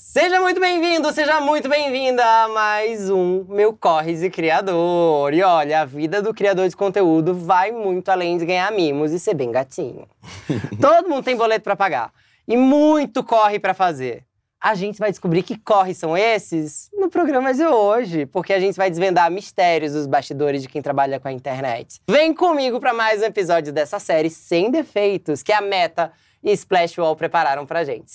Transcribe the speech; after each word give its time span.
Seja 0.00 0.40
muito 0.40 0.60
bem-vindo, 0.60 1.12
seja 1.12 1.40
muito 1.40 1.68
bem-vinda 1.68 2.24
a 2.24 2.46
mais 2.46 3.10
um 3.10 3.44
Meu 3.48 3.72
Corres 3.72 4.22
e 4.22 4.30
Criador. 4.30 5.34
E 5.34 5.42
olha, 5.42 5.80
a 5.80 5.84
vida 5.84 6.22
do 6.22 6.32
criador 6.32 6.68
de 6.68 6.76
conteúdo 6.76 7.34
vai 7.34 7.72
muito 7.72 8.08
além 8.08 8.38
de 8.38 8.46
ganhar 8.46 8.70
mimos 8.70 9.10
e 9.10 9.18
ser 9.18 9.34
bem 9.34 9.50
gatinho. 9.50 10.06
Todo 10.80 11.08
mundo 11.08 11.24
tem 11.24 11.36
boleto 11.36 11.64
para 11.64 11.74
pagar 11.74 12.12
e 12.46 12.56
muito 12.56 13.24
corre 13.24 13.58
para 13.58 13.74
fazer. 13.74 14.22
A 14.62 14.72
gente 14.76 15.00
vai 15.00 15.10
descobrir 15.10 15.42
que 15.42 15.58
corres 15.58 15.96
são 15.96 16.16
esses 16.16 16.88
no 16.92 17.10
programa 17.10 17.52
de 17.52 17.66
hoje, 17.66 18.24
porque 18.24 18.52
a 18.52 18.60
gente 18.60 18.76
vai 18.76 18.88
desvendar 18.88 19.28
mistérios 19.32 19.94
dos 19.94 20.06
bastidores 20.06 20.62
de 20.62 20.68
quem 20.68 20.80
trabalha 20.80 21.18
com 21.18 21.26
a 21.26 21.32
internet. 21.32 22.00
Vem 22.08 22.32
comigo 22.32 22.78
para 22.78 22.94
mais 22.94 23.20
um 23.20 23.24
episódio 23.24 23.72
dessa 23.72 23.98
série 23.98 24.30
sem 24.30 24.70
defeitos 24.70 25.42
que 25.42 25.52
a 25.52 25.60
Meta 25.60 26.12
e 26.40 26.52
Splash 26.52 26.96
Wall 26.98 27.16
prepararam 27.16 27.66
pra 27.66 27.82
gente. 27.82 28.12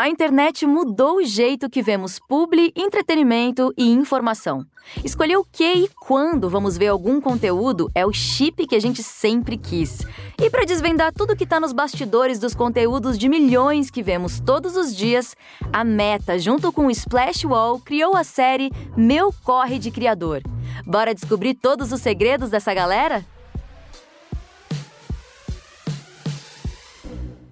A 0.00 0.08
internet 0.08 0.64
mudou 0.64 1.16
o 1.16 1.24
jeito 1.24 1.68
que 1.68 1.82
vemos 1.82 2.20
publi, 2.20 2.72
entretenimento 2.76 3.74
e 3.76 3.90
informação. 3.90 4.64
Escolher 5.04 5.36
o 5.36 5.44
que 5.44 5.64
e 5.64 5.88
quando 5.88 6.48
vamos 6.48 6.78
ver 6.78 6.86
algum 6.86 7.20
conteúdo 7.20 7.90
é 7.92 8.06
o 8.06 8.12
chip 8.12 8.64
que 8.68 8.76
a 8.76 8.80
gente 8.80 9.02
sempre 9.02 9.56
quis. 9.56 10.06
E 10.40 10.48
para 10.48 10.64
desvendar 10.64 11.12
tudo 11.12 11.34
que 11.34 11.42
está 11.42 11.58
nos 11.58 11.72
bastidores 11.72 12.38
dos 12.38 12.54
conteúdos 12.54 13.18
de 13.18 13.28
milhões 13.28 13.90
que 13.90 14.00
vemos 14.00 14.38
todos 14.38 14.76
os 14.76 14.94
dias, 14.94 15.34
a 15.72 15.82
Meta, 15.82 16.38
junto 16.38 16.72
com 16.72 16.86
o 16.86 16.92
Splash 16.92 17.44
Wall, 17.44 17.80
criou 17.80 18.14
a 18.14 18.22
série 18.22 18.70
Meu 18.96 19.34
Corre 19.42 19.80
de 19.80 19.90
Criador. 19.90 20.42
Bora 20.86 21.12
descobrir 21.12 21.54
todos 21.54 21.90
os 21.90 22.00
segredos 22.00 22.50
dessa 22.50 22.72
galera? 22.72 23.26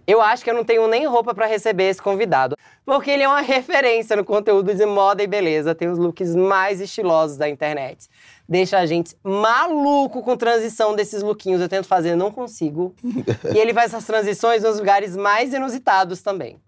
Eu 0.07 0.23
acho 0.23 0.45
que 0.45 0.51
eu 0.51 0.55
não 0.55 0.65
tenho 0.65 0.87
nem 0.87 1.07
roupa 1.07 1.35
para 1.35 1.47
receber 1.47 1.89
esse 1.89 2.01
convidado, 2.01 2.57
porque 2.85 3.11
ele 3.11 3.25
é 3.25 3.29
uma 3.29 3.41
referência 3.43 4.15
no 4.15 4.25
conteúdo 4.25 4.73
de 4.73 4.87
moda 4.87 5.23
e 5.23 5.27
beleza, 5.27 5.75
tem 5.75 5.89
os 5.89 5.99
looks 5.99 6.37
mais 6.37 6.81
estilosos 6.81 7.37
da 7.37 7.49
internet. 7.49 8.09
Deixa 8.49 8.79
a 8.79 8.87
gente 8.87 9.17
maluco 9.25 10.23
com 10.23 10.37
transição 10.37 10.95
desses 10.95 11.23
lookinhos, 11.23 11.61
eu 11.61 11.69
tento 11.69 11.89
fazer, 11.89 12.15
não 12.15 12.31
consigo. 12.31 12.95
e 13.53 13.59
ele 13.59 13.75
faz 13.75 13.93
essas 13.93 14.07
transições 14.07 14.63
nos 14.63 14.79
lugares 14.79 15.17
mais 15.17 15.53
inusitados 15.53 16.23
também. 16.23 16.61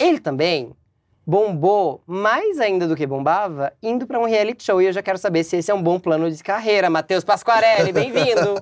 Ele 0.00 0.18
também 0.18 0.72
bombou 1.26 2.02
mais 2.06 2.58
ainda 2.58 2.86
do 2.86 2.96
que 2.96 3.06
bombava, 3.06 3.72
indo 3.82 4.06
para 4.06 4.18
um 4.18 4.24
reality 4.24 4.64
show. 4.64 4.82
E 4.82 4.86
eu 4.86 4.92
já 4.92 5.02
quero 5.02 5.18
saber 5.18 5.44
se 5.44 5.56
esse 5.56 5.70
é 5.70 5.74
um 5.74 5.82
bom 5.82 5.98
plano 5.98 6.30
de 6.30 6.42
carreira. 6.42 6.90
Matheus 6.90 7.24
Pasquarelli, 7.24 7.92
bem-vindo! 7.94 8.60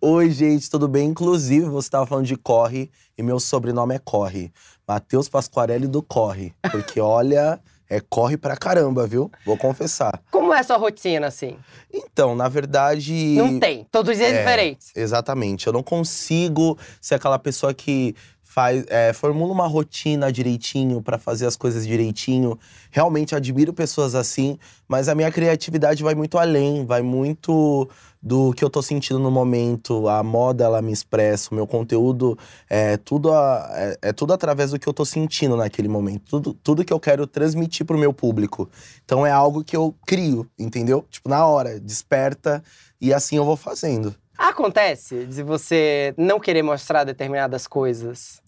Oi, 0.00 0.30
gente, 0.30 0.70
tudo 0.70 0.88
bem? 0.88 1.08
Inclusive, 1.08 1.66
você 1.66 1.86
estava 1.86 2.06
falando 2.06 2.26
de 2.26 2.36
Corre 2.36 2.90
e 3.16 3.22
meu 3.22 3.38
sobrenome 3.38 3.94
é 3.94 3.98
Corre. 3.98 4.52
Matheus 4.86 5.28
Pasquarelli 5.28 5.86
do 5.86 6.02
Corre. 6.02 6.54
Porque 6.70 7.00
olha. 7.00 7.60
É 7.90 8.00
corre 8.00 8.36
pra 8.36 8.54
caramba, 8.54 9.06
viu? 9.06 9.30
Vou 9.46 9.56
confessar. 9.56 10.20
Como 10.30 10.52
é 10.52 10.58
a 10.58 10.62
sua 10.62 10.76
rotina, 10.76 11.28
assim? 11.28 11.56
Então, 11.90 12.36
na 12.36 12.46
verdade. 12.46 13.34
Não 13.34 13.58
tem. 13.58 13.86
Todos 13.90 14.12
os 14.12 14.18
dias 14.18 14.30
é, 14.30 14.38
diferentes. 14.40 14.92
Exatamente. 14.94 15.66
Eu 15.66 15.72
não 15.72 15.82
consigo 15.82 16.78
ser 17.00 17.14
aquela 17.14 17.38
pessoa 17.38 17.72
que 17.72 18.14
faz, 18.48 18.82
é, 18.88 19.12
formula 19.12 19.52
uma 19.52 19.66
rotina 19.66 20.32
direitinho 20.32 21.02
para 21.02 21.18
fazer 21.18 21.44
as 21.44 21.54
coisas 21.54 21.86
direitinho. 21.86 22.58
Realmente 22.90 23.34
admiro 23.34 23.74
pessoas 23.74 24.14
assim, 24.14 24.58
mas 24.88 25.06
a 25.06 25.14
minha 25.14 25.30
criatividade 25.30 26.02
vai 26.02 26.14
muito 26.14 26.38
além, 26.38 26.86
vai 26.86 27.02
muito 27.02 27.86
do 28.22 28.54
que 28.54 28.64
eu 28.64 28.70
tô 28.70 28.80
sentindo 28.80 29.18
no 29.18 29.30
momento. 29.30 30.08
A 30.08 30.22
moda 30.22 30.64
ela 30.64 30.80
me 30.80 30.90
expressa, 30.90 31.50
o 31.52 31.54
meu 31.54 31.66
conteúdo 31.66 32.38
é 32.70 32.96
tudo, 32.96 33.34
a, 33.34 33.68
é, 33.74 33.98
é, 34.00 34.12
tudo 34.14 34.32
através 34.32 34.70
do 34.70 34.78
que 34.78 34.88
eu 34.88 34.94
tô 34.94 35.04
sentindo 35.04 35.54
naquele 35.54 35.86
momento. 35.86 36.22
Tudo, 36.30 36.54
tudo 36.54 36.84
que 36.86 36.92
eu 36.92 36.98
quero 36.98 37.26
transmitir 37.26 37.84
pro 37.84 37.98
meu 37.98 38.14
público. 38.14 38.68
Então 39.04 39.26
é 39.26 39.30
algo 39.30 39.62
que 39.62 39.76
eu 39.76 39.94
crio, 40.06 40.48
entendeu? 40.58 41.04
Tipo, 41.10 41.28
na 41.28 41.46
hora, 41.46 41.78
desperta 41.78 42.62
e 42.98 43.12
assim 43.12 43.36
eu 43.36 43.44
vou 43.44 43.56
fazendo. 43.56 44.14
Acontece 44.38 45.26
de 45.26 45.42
você 45.42 46.14
não 46.16 46.38
querer 46.38 46.62
mostrar 46.62 47.02
determinadas 47.02 47.66
coisas 47.66 48.40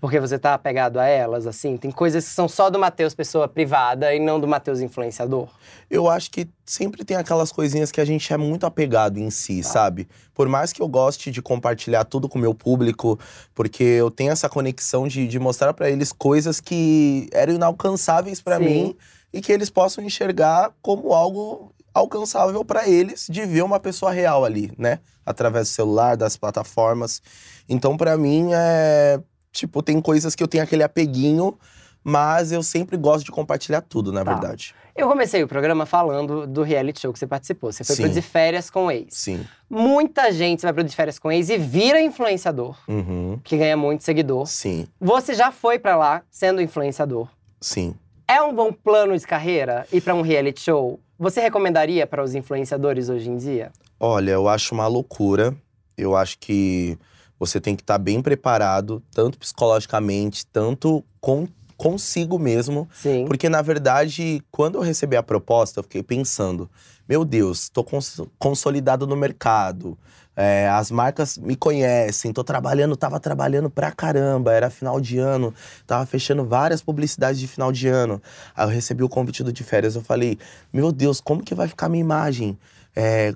porque 0.00 0.20
você 0.20 0.38
tá 0.38 0.54
apegado 0.54 0.98
a 0.98 1.06
elas, 1.06 1.46
assim? 1.46 1.76
Tem 1.76 1.90
coisas 1.90 2.24
que 2.24 2.30
são 2.30 2.48
só 2.48 2.68
do 2.68 2.78
Matheus 2.78 3.14
pessoa 3.14 3.48
privada 3.48 4.14
e 4.14 4.20
não 4.20 4.38
do 4.38 4.46
Matheus 4.46 4.80
influenciador? 4.80 5.48
Eu 5.90 6.08
acho 6.08 6.30
que 6.30 6.48
sempre 6.64 7.04
tem 7.04 7.16
aquelas 7.16 7.50
coisinhas 7.50 7.90
que 7.90 8.00
a 8.00 8.04
gente 8.04 8.32
é 8.32 8.36
muito 8.36 8.66
apegado 8.66 9.18
em 9.18 9.30
si, 9.30 9.62
tá. 9.62 9.68
sabe? 9.68 10.06
Por 10.34 10.48
mais 10.48 10.72
que 10.72 10.82
eu 10.82 10.88
goste 10.88 11.30
de 11.30 11.40
compartilhar 11.40 12.04
tudo 12.04 12.28
com 12.28 12.38
o 12.38 12.40
meu 12.40 12.54
público, 12.54 13.18
porque 13.54 13.82
eu 13.82 14.10
tenho 14.10 14.32
essa 14.32 14.48
conexão 14.48 15.08
de, 15.08 15.26
de 15.26 15.38
mostrar 15.38 15.72
para 15.72 15.90
eles 15.90 16.12
coisas 16.12 16.60
que 16.60 17.28
eram 17.32 17.54
inalcançáveis 17.54 18.40
para 18.40 18.58
mim 18.58 18.96
e 19.32 19.40
que 19.40 19.52
eles 19.52 19.70
possam 19.70 20.04
enxergar 20.04 20.72
como 20.82 21.12
algo 21.12 21.72
alcançável 21.98 22.64
para 22.64 22.88
eles 22.88 23.26
de 23.28 23.44
ver 23.46 23.62
uma 23.62 23.80
pessoa 23.80 24.12
real 24.12 24.44
ali, 24.44 24.72
né? 24.78 25.00
Através 25.24 25.68
do 25.68 25.72
celular, 25.72 26.16
das 26.16 26.36
plataformas. 26.36 27.20
Então, 27.68 27.96
para 27.96 28.16
mim, 28.16 28.50
é 28.52 29.20
Tipo, 29.56 29.82
tem 29.82 30.02
coisas 30.02 30.34
que 30.34 30.42
eu 30.42 30.46
tenho 30.46 30.62
aquele 30.62 30.82
apeguinho, 30.82 31.58
mas 32.04 32.52
eu 32.52 32.62
sempre 32.62 32.94
gosto 32.98 33.24
de 33.24 33.32
compartilhar 33.32 33.80
tudo, 33.80 34.12
na 34.12 34.22
tá. 34.22 34.32
verdade. 34.32 34.74
Eu 34.94 35.08
comecei 35.08 35.42
o 35.42 35.48
programa 35.48 35.86
falando 35.86 36.46
do 36.46 36.62
reality 36.62 37.00
show 37.00 37.12
que 37.12 37.18
você 37.18 37.26
participou. 37.26 37.72
Você 37.72 37.82
foi 37.82 37.96
Sim. 37.96 38.02
pro 38.02 38.12
De 38.12 38.20
Férias 38.20 38.68
com 38.68 38.86
o 38.86 38.90
Ex. 38.90 39.14
Sim. 39.14 39.46
Muita 39.68 40.30
gente 40.30 40.60
vai 40.60 40.74
pro 40.74 40.84
De 40.84 40.94
Férias 40.94 41.18
com 41.18 41.28
o 41.28 41.32
Ex 41.32 41.48
e 41.48 41.56
vira 41.56 42.00
influenciador, 42.02 42.76
uhum. 42.86 43.40
que 43.42 43.56
ganha 43.56 43.78
muito 43.78 44.04
seguidor. 44.04 44.46
Sim. 44.46 44.86
Você 45.00 45.32
já 45.32 45.50
foi 45.50 45.78
para 45.78 45.96
lá 45.96 46.22
sendo 46.30 46.60
influenciador. 46.60 47.28
Sim. 47.58 47.94
É 48.28 48.42
um 48.42 48.54
bom 48.54 48.72
plano 48.72 49.16
de 49.16 49.26
carreira 49.26 49.86
ir 49.90 50.02
para 50.02 50.14
um 50.14 50.20
reality 50.20 50.60
show? 50.60 51.00
Você 51.18 51.40
recomendaria 51.40 52.06
para 52.06 52.22
os 52.22 52.34
influenciadores 52.34 53.08
hoje 53.08 53.30
em 53.30 53.36
dia? 53.36 53.72
Olha, 53.98 54.32
eu 54.32 54.48
acho 54.48 54.74
uma 54.74 54.86
loucura. 54.86 55.56
Eu 55.96 56.14
acho 56.14 56.38
que 56.38 56.98
você 57.38 57.58
tem 57.58 57.74
que 57.74 57.82
estar 57.82 57.94
tá 57.94 57.98
bem 57.98 58.20
preparado, 58.20 59.02
tanto 59.12 59.38
psicologicamente, 59.38 60.46
tanto 60.46 61.02
com, 61.20 61.48
consigo 61.76 62.38
mesmo. 62.38 62.86
Sim. 62.92 63.24
Porque, 63.26 63.48
na 63.48 63.62
verdade, 63.62 64.42
quando 64.50 64.76
eu 64.76 64.82
recebi 64.82 65.16
a 65.16 65.22
proposta, 65.22 65.80
eu 65.80 65.84
fiquei 65.84 66.02
pensando: 66.02 66.68
meu 67.08 67.24
Deus, 67.24 67.62
estou 67.62 67.82
cons 67.82 68.20
consolidado 68.38 69.06
no 69.06 69.16
mercado. 69.16 69.96
É, 70.36 70.68
as 70.68 70.90
marcas 70.90 71.38
me 71.38 71.56
conhecem, 71.56 72.32
tô 72.32 72.44
trabalhando, 72.44 72.94
tava 72.94 73.18
trabalhando 73.18 73.70
pra 73.70 73.90
caramba, 73.90 74.52
era 74.52 74.68
final 74.68 75.00
de 75.00 75.18
ano, 75.18 75.54
tava 75.86 76.04
fechando 76.04 76.44
várias 76.44 76.82
publicidades 76.82 77.40
de 77.40 77.48
final 77.48 77.72
de 77.72 77.88
ano. 77.88 78.22
Aí 78.54 78.66
eu 78.66 78.68
recebi 78.70 79.02
o 79.02 79.08
convite 79.08 79.42
do 79.42 79.52
de 79.52 79.64
férias, 79.64 79.96
eu 79.96 80.02
falei, 80.02 80.38
meu 80.72 80.92
Deus, 80.92 81.20
como 81.20 81.42
que 81.42 81.54
vai 81.54 81.66
ficar 81.68 81.88
minha 81.88 82.02
imagem? 82.02 82.58
É, 82.94 83.34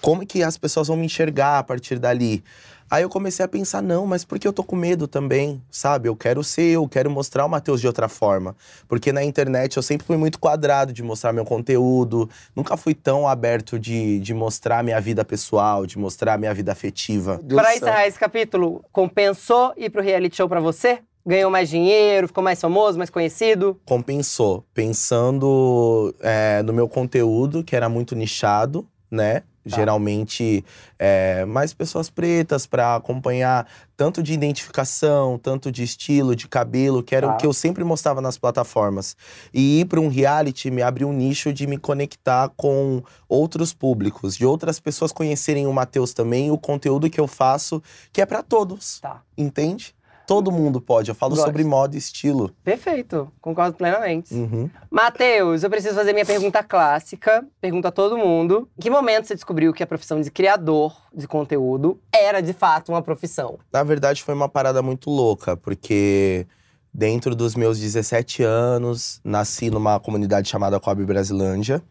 como 0.00 0.26
que 0.26 0.42
as 0.42 0.56
pessoas 0.56 0.88
vão 0.88 0.96
me 0.96 1.06
enxergar 1.06 1.58
a 1.58 1.62
partir 1.62 1.98
dali? 1.98 2.42
Aí 2.88 3.02
eu 3.02 3.08
comecei 3.08 3.44
a 3.44 3.48
pensar, 3.48 3.82
não, 3.82 4.06
mas 4.06 4.24
por 4.24 4.38
que 4.38 4.46
eu 4.46 4.52
tô 4.52 4.62
com 4.62 4.76
medo 4.76 5.08
também, 5.08 5.60
sabe? 5.68 6.08
Eu 6.08 6.14
quero 6.14 6.44
ser 6.44 6.70
eu, 6.70 6.88
quero 6.88 7.10
mostrar 7.10 7.44
o 7.44 7.48
Matheus 7.48 7.80
de 7.80 7.86
outra 7.86 8.08
forma. 8.08 8.54
Porque 8.86 9.12
na 9.12 9.24
internet 9.24 9.76
eu 9.76 9.82
sempre 9.82 10.06
fui 10.06 10.16
muito 10.16 10.38
quadrado 10.38 10.92
de 10.92 11.02
mostrar 11.02 11.32
meu 11.32 11.44
conteúdo, 11.44 12.30
nunca 12.54 12.76
fui 12.76 12.94
tão 12.94 13.26
aberto 13.26 13.76
de, 13.76 14.20
de 14.20 14.32
mostrar 14.32 14.84
minha 14.84 15.00
vida 15.00 15.24
pessoal, 15.24 15.84
de 15.84 15.98
mostrar 15.98 16.38
minha 16.38 16.54
vida 16.54 16.70
afetiva. 16.70 17.40
Para 17.48 17.74
encerrar 17.74 18.06
esse 18.06 18.18
capítulo, 18.18 18.84
compensou 18.92 19.72
ir 19.76 19.90
pro 19.90 20.00
reality 20.00 20.36
show 20.36 20.48
pra 20.48 20.60
você? 20.60 21.00
Ganhou 21.26 21.50
mais 21.50 21.68
dinheiro, 21.68 22.28
ficou 22.28 22.44
mais 22.44 22.60
famoso, 22.60 22.98
mais 22.98 23.10
conhecido? 23.10 23.80
Compensou. 23.84 24.64
Pensando 24.72 26.14
é, 26.20 26.62
no 26.62 26.72
meu 26.72 26.88
conteúdo, 26.88 27.64
que 27.64 27.74
era 27.74 27.88
muito 27.88 28.14
nichado, 28.14 28.86
né? 29.10 29.40
Tá. 29.68 29.76
Geralmente, 29.76 30.64
é, 30.96 31.44
mais 31.44 31.74
pessoas 31.74 32.08
pretas 32.08 32.66
para 32.66 32.94
acompanhar 32.94 33.66
tanto 33.96 34.22
de 34.22 34.32
identificação, 34.32 35.38
tanto 35.38 35.72
de 35.72 35.82
estilo, 35.82 36.36
de 36.36 36.46
cabelo, 36.46 37.02
que 37.02 37.16
era 37.16 37.26
tá. 37.26 37.34
o 37.34 37.36
que 37.36 37.46
eu 37.46 37.52
sempre 37.52 37.82
mostrava 37.82 38.20
nas 38.20 38.38
plataformas. 38.38 39.16
E 39.52 39.80
ir 39.80 39.86
para 39.86 40.00
um 40.00 40.08
reality 40.08 40.70
me 40.70 40.82
abriu 40.82 41.08
um 41.08 41.12
nicho 41.12 41.52
de 41.52 41.66
me 41.66 41.78
conectar 41.78 42.48
com 42.56 43.02
outros 43.28 43.74
públicos, 43.74 44.36
de 44.36 44.46
outras 44.46 44.78
pessoas 44.78 45.10
conhecerem 45.10 45.66
o 45.66 45.72
Matheus 45.72 46.14
também, 46.14 46.50
o 46.50 46.58
conteúdo 46.58 47.10
que 47.10 47.20
eu 47.20 47.26
faço, 47.26 47.82
que 48.12 48.20
é 48.20 48.26
para 48.26 48.42
todos. 48.42 49.00
Tá. 49.00 49.22
Entende? 49.36 49.96
Todo 50.26 50.50
mundo 50.50 50.80
pode. 50.80 51.08
Eu 51.08 51.14
falo 51.14 51.34
Gosto. 51.34 51.46
sobre 51.46 51.62
moda 51.62 51.94
e 51.94 51.98
estilo. 51.98 52.50
Perfeito. 52.64 53.30
Concordo 53.40 53.76
plenamente. 53.76 54.34
Uhum. 54.34 54.68
Matheus, 54.90 55.62
eu 55.62 55.70
preciso 55.70 55.94
fazer 55.94 56.12
minha 56.12 56.26
pergunta 56.26 56.62
clássica. 56.62 57.46
Pergunta 57.60 57.88
a 57.88 57.92
todo 57.92 58.18
mundo. 58.18 58.68
Em 58.76 58.82
que 58.82 58.90
momento 58.90 59.26
você 59.26 59.34
descobriu 59.34 59.72
que 59.72 59.82
a 59.82 59.86
profissão 59.86 60.20
de 60.20 60.30
criador 60.30 60.96
de 61.14 61.28
conteúdo 61.28 62.00
era, 62.12 62.40
de 62.40 62.52
fato, 62.52 62.90
uma 62.90 63.02
profissão? 63.02 63.58
Na 63.72 63.84
verdade, 63.84 64.22
foi 64.22 64.34
uma 64.34 64.48
parada 64.48 64.82
muito 64.82 65.10
louca. 65.10 65.56
Porque 65.56 66.46
dentro 66.92 67.36
dos 67.36 67.54
meus 67.54 67.78
17 67.78 68.42
anos, 68.42 69.20
nasci 69.22 69.70
numa 69.70 70.00
comunidade 70.00 70.48
chamada 70.48 70.80
Coab 70.80 71.04
Brasilândia. 71.04 71.82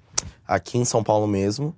Aqui 0.48 0.78
em 0.78 0.86
São 0.86 1.04
Paulo 1.04 1.28
mesmo. 1.28 1.76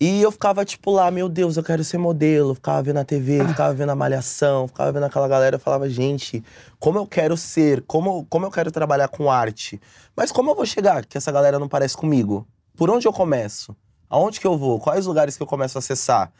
E 0.00 0.22
eu 0.22 0.30
ficava, 0.30 0.64
tipo, 0.64 0.92
lá, 0.92 1.10
meu 1.10 1.28
Deus, 1.28 1.56
eu 1.56 1.62
quero 1.62 1.82
ser 1.82 1.98
modelo. 1.98 2.54
Ficava 2.54 2.80
vendo 2.82 2.98
a 2.98 3.04
TV, 3.04 3.44
ficava 3.48 3.74
vendo 3.74 3.90
a 3.90 3.96
malhação, 3.96 4.68
ficava 4.68 4.92
vendo 4.92 5.04
aquela 5.04 5.26
galera. 5.26 5.56
Eu 5.56 5.60
falava, 5.60 5.88
gente, 5.88 6.44
como 6.78 6.98
eu 6.98 7.06
quero 7.06 7.36
ser, 7.36 7.82
como, 7.82 8.24
como 8.26 8.46
eu 8.46 8.50
quero 8.50 8.70
trabalhar 8.70 9.08
com 9.08 9.30
arte. 9.30 9.80
Mas 10.16 10.30
como 10.30 10.50
eu 10.50 10.54
vou 10.54 10.64
chegar 10.64 11.04
que 11.04 11.18
essa 11.18 11.32
galera 11.32 11.58
não 11.58 11.68
parece 11.68 11.96
comigo? 11.96 12.46
Por 12.76 12.90
onde 12.90 13.08
eu 13.08 13.12
começo? 13.12 13.74
Aonde 14.08 14.38
que 14.38 14.46
eu 14.46 14.56
vou? 14.56 14.78
Quais 14.78 15.04
lugares 15.04 15.36
que 15.36 15.42
eu 15.42 15.46
começo 15.46 15.76
a 15.76 15.80
acessar? 15.80 16.32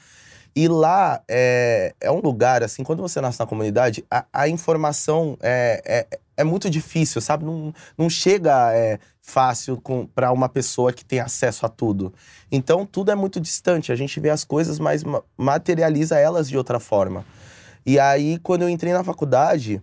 E 0.54 0.68
lá 0.68 1.20
é, 1.28 1.94
é 2.00 2.10
um 2.10 2.20
lugar, 2.20 2.62
assim, 2.62 2.82
quando 2.84 3.02
você 3.02 3.20
nasce 3.20 3.38
na 3.40 3.46
comunidade, 3.46 4.04
a, 4.10 4.24
a 4.32 4.48
informação 4.48 5.36
é, 5.40 5.82
é, 5.84 6.18
é, 6.38 6.44
muito 6.44 6.70
difícil, 6.70 7.20
sabe? 7.20 7.44
Não, 7.44 7.74
não 7.96 8.08
chega 8.08 8.72
é, 8.72 8.98
fácil 9.20 9.82
para 10.14 10.32
uma 10.32 10.48
pessoa 10.48 10.92
que 10.92 11.04
tem 11.04 11.20
acesso 11.20 11.66
a 11.66 11.68
tudo. 11.68 12.14
Então, 12.50 12.86
tudo 12.86 13.10
é 13.10 13.14
muito 13.14 13.40
distante. 13.40 13.92
A 13.92 13.96
gente 13.96 14.18
vê 14.20 14.30
as 14.30 14.44
coisas, 14.44 14.78
mas 14.78 15.02
materializa 15.36 16.18
elas 16.18 16.48
de 16.48 16.56
outra 16.56 16.78
forma. 16.78 17.26
E 17.84 17.98
aí, 17.98 18.38
quando 18.38 18.62
eu 18.62 18.68
entrei 18.68 18.92
na 18.92 19.02
faculdade, 19.02 19.82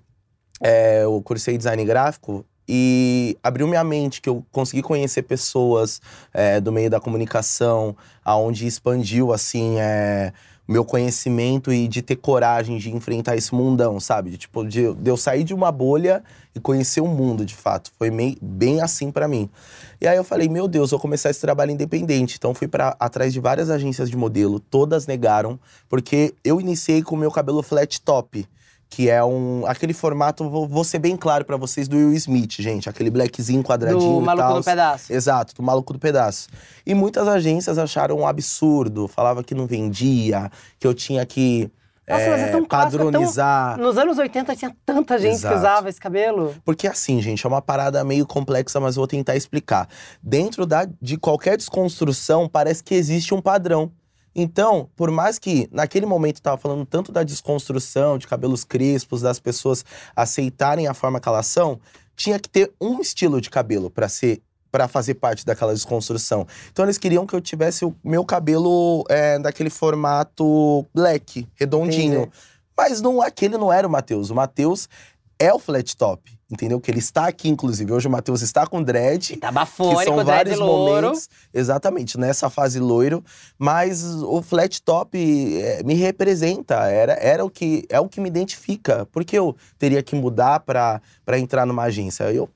é, 0.61 1.03
eu 1.03 1.21
cursei 1.21 1.57
design 1.57 1.83
gráfico, 1.83 2.45
e 2.67 3.37
abriu 3.43 3.67
minha 3.67 3.83
mente, 3.83 4.21
que 4.21 4.29
eu 4.29 4.43
consegui 4.51 4.81
conhecer 4.81 5.21
pessoas 5.21 6.01
é, 6.33 6.59
do 6.59 6.71
meio 6.71 6.89
da 6.89 6.99
comunicação, 6.99 7.95
aonde 8.23 8.65
expandiu, 8.65 9.31
assim, 9.31 9.79
é, 9.79 10.33
meu 10.67 10.83
conhecimento 10.83 11.71
e 11.71 11.87
de 11.87 12.01
ter 12.01 12.15
coragem 12.15 12.77
de 12.77 12.91
enfrentar 12.91 13.35
esse 13.35 13.53
mundão, 13.53 13.99
sabe? 13.99 14.31
De, 14.31 14.37
tipo, 14.37 14.67
de, 14.67 14.93
de 14.93 15.09
eu 15.09 15.17
sair 15.17 15.43
de 15.43 15.53
uma 15.53 15.71
bolha 15.71 16.23
e 16.55 16.59
conhecer 16.59 17.01
o 17.01 17.07
mundo, 17.07 17.45
de 17.45 17.55
fato. 17.55 17.91
Foi 17.97 18.09
meio, 18.09 18.35
bem 18.41 18.81
assim 18.81 19.11
para 19.11 19.27
mim. 19.27 19.49
E 20.01 20.07
aí 20.07 20.17
eu 20.17 20.23
falei, 20.23 20.49
meu 20.49 20.67
Deus, 20.67 20.91
vou 20.91 20.99
começar 20.99 21.29
esse 21.29 21.41
trabalho 21.41 21.71
independente. 21.71 22.35
Então 22.37 22.53
fui 22.53 22.67
para 22.67 22.95
atrás 22.99 23.31
de 23.31 23.39
várias 23.39 23.69
agências 23.69 24.09
de 24.09 24.17
modelo, 24.17 24.59
todas 24.59 25.05
negaram, 25.05 25.59
porque 25.87 26.33
eu 26.43 26.59
iniciei 26.59 27.03
com 27.03 27.15
o 27.15 27.17
meu 27.17 27.31
cabelo 27.31 27.61
flat 27.61 28.01
top 28.01 28.47
que 28.95 29.09
é 29.09 29.21
um 29.21 29.65
aquele 29.67 29.91
formato, 29.91 30.49
vou, 30.49 30.65
vou 30.65 30.85
ser 30.85 30.99
bem 30.99 31.17
claro 31.17 31.43
para 31.43 31.57
vocês, 31.57 31.85
do 31.85 31.97
Will 31.97 32.13
Smith, 32.13 32.53
gente, 32.59 32.87
aquele 32.87 33.09
blackzinho 33.09 33.61
quadradinho 33.61 33.99
do 33.99 34.21
maluco 34.21 34.53
do 34.53 34.63
pedaço. 34.63 35.11
Exato, 35.11 35.53
do 35.53 35.61
maluco 35.61 35.91
do 35.91 35.99
pedaço. 35.99 36.47
E 36.85 36.95
muitas 36.95 37.27
agências 37.27 37.77
acharam 37.77 38.19
um 38.19 38.25
absurdo, 38.25 39.09
falava 39.09 39.43
que 39.43 39.53
não 39.53 39.67
vendia, 39.67 40.49
que 40.79 40.87
eu 40.87 40.93
tinha 40.93 41.25
que 41.25 41.69
nossa, 42.07 42.21
é, 42.21 42.29
mas 42.29 42.39
é 42.39 42.51
tão 42.51 42.63
padronizar. 42.63 43.75
Clássico, 43.75 43.81
tão... 43.81 43.85
Nos 43.85 43.97
anos 43.97 44.17
80 44.17 44.55
tinha 44.55 44.75
tanta 44.85 45.19
gente 45.19 45.33
Exato. 45.33 45.53
que 45.53 45.59
usava 45.59 45.89
esse 45.89 45.99
cabelo. 45.99 46.55
Porque 46.63 46.87
assim, 46.87 47.21
gente, 47.21 47.45
é 47.45 47.49
uma 47.49 47.61
parada 47.61 48.01
meio 48.05 48.25
complexa, 48.25 48.79
mas 48.79 48.95
vou 48.95 49.07
tentar 49.07 49.35
explicar. 49.35 49.89
Dentro 50.23 50.65
da, 50.65 50.87
de 51.01 51.17
qualquer 51.17 51.57
desconstrução, 51.57 52.47
parece 52.47 52.81
que 52.81 52.95
existe 52.95 53.33
um 53.33 53.41
padrão. 53.41 53.91
Então, 54.35 54.89
por 54.95 55.09
mais 55.09 55.39
que 55.39 55.69
naquele 55.71 56.05
momento 56.05 56.35
estava 56.35 56.57
falando 56.57 56.85
tanto 56.85 57.11
da 57.11 57.23
desconstrução, 57.23 58.17
de 58.17 58.27
cabelos 58.27 58.65
crespos, 58.65 59.21
das 59.21 59.39
pessoas 59.39 59.85
aceitarem 60.13 60.87
a 60.87 60.93
forma 60.93 61.21
que 61.21 61.29
elas 61.29 61.47
são, 61.47 61.79
tinha 62.15 62.37
que 62.37 62.49
ter 62.49 62.73
um 62.81 62.99
estilo 62.99 63.39
de 63.39 63.49
cabelo 63.49 63.89
para 63.89 64.09
ser 64.09 64.41
para 64.71 64.89
fazer 64.89 65.13
parte 65.13 65.45
daquela 65.45 65.73
desconstrução. 65.73 66.45
Então 66.69 66.83
eles 66.83 66.97
queriam 66.97 67.25
que 67.25 67.33
eu 67.33 67.39
tivesse 67.39 67.85
o 67.85 67.95
meu 68.03 68.25
cabelo 68.25 69.05
é, 69.07 69.39
daquele 69.39 69.69
formato 69.69 70.85
black, 70.93 71.47
redondinho. 71.55 72.23
Entendi. 72.23 72.31
Mas 72.75 73.01
não, 73.01 73.21
aquele 73.21 73.57
não 73.57 73.71
era 73.71 73.87
o 73.87 73.89
Matheus. 73.89 74.29
O 74.29 74.35
Matheus 74.35 74.89
é 75.39 75.53
o 75.53 75.59
flat 75.59 75.95
top 75.95 76.34
entendeu? 76.49 76.79
Que 76.79 76.91
ele 76.91 76.99
está 76.99 77.27
aqui, 77.27 77.49
inclusive. 77.49 77.91
Hoje 77.91 78.07
o 78.07 78.11
Matheus 78.11 78.41
está 78.41 78.65
com 78.67 78.81
dread. 78.81 79.37
Tá 79.37 79.51
bafônico, 79.51 79.99
que 79.99 80.05
são 80.05 80.23
vários 80.23 80.59
loiro. 80.59 81.07
momentos. 81.07 81.29
Exatamente, 81.53 82.17
nessa 82.17 82.49
fase 82.49 82.79
loiro. 82.79 83.23
Mas 83.57 84.03
o 84.03 84.41
flat 84.41 84.81
top 84.81 85.17
é, 85.61 85.83
me 85.83 85.93
representa. 85.95 86.75
Era, 86.85 87.13
era 87.13 87.43
o 87.43 87.49
que 87.49 87.85
é 87.89 87.99
o 87.99 88.07
que 88.07 88.21
me 88.21 88.29
identifica. 88.29 89.07
Porque 89.11 89.37
eu 89.37 89.55
teria 89.77 90.03
que 90.03 90.15
mudar 90.15 90.59
para 90.59 91.01
entrar 91.37 91.65
numa 91.65 91.83
agência. 91.83 92.31
Eu 92.31 92.49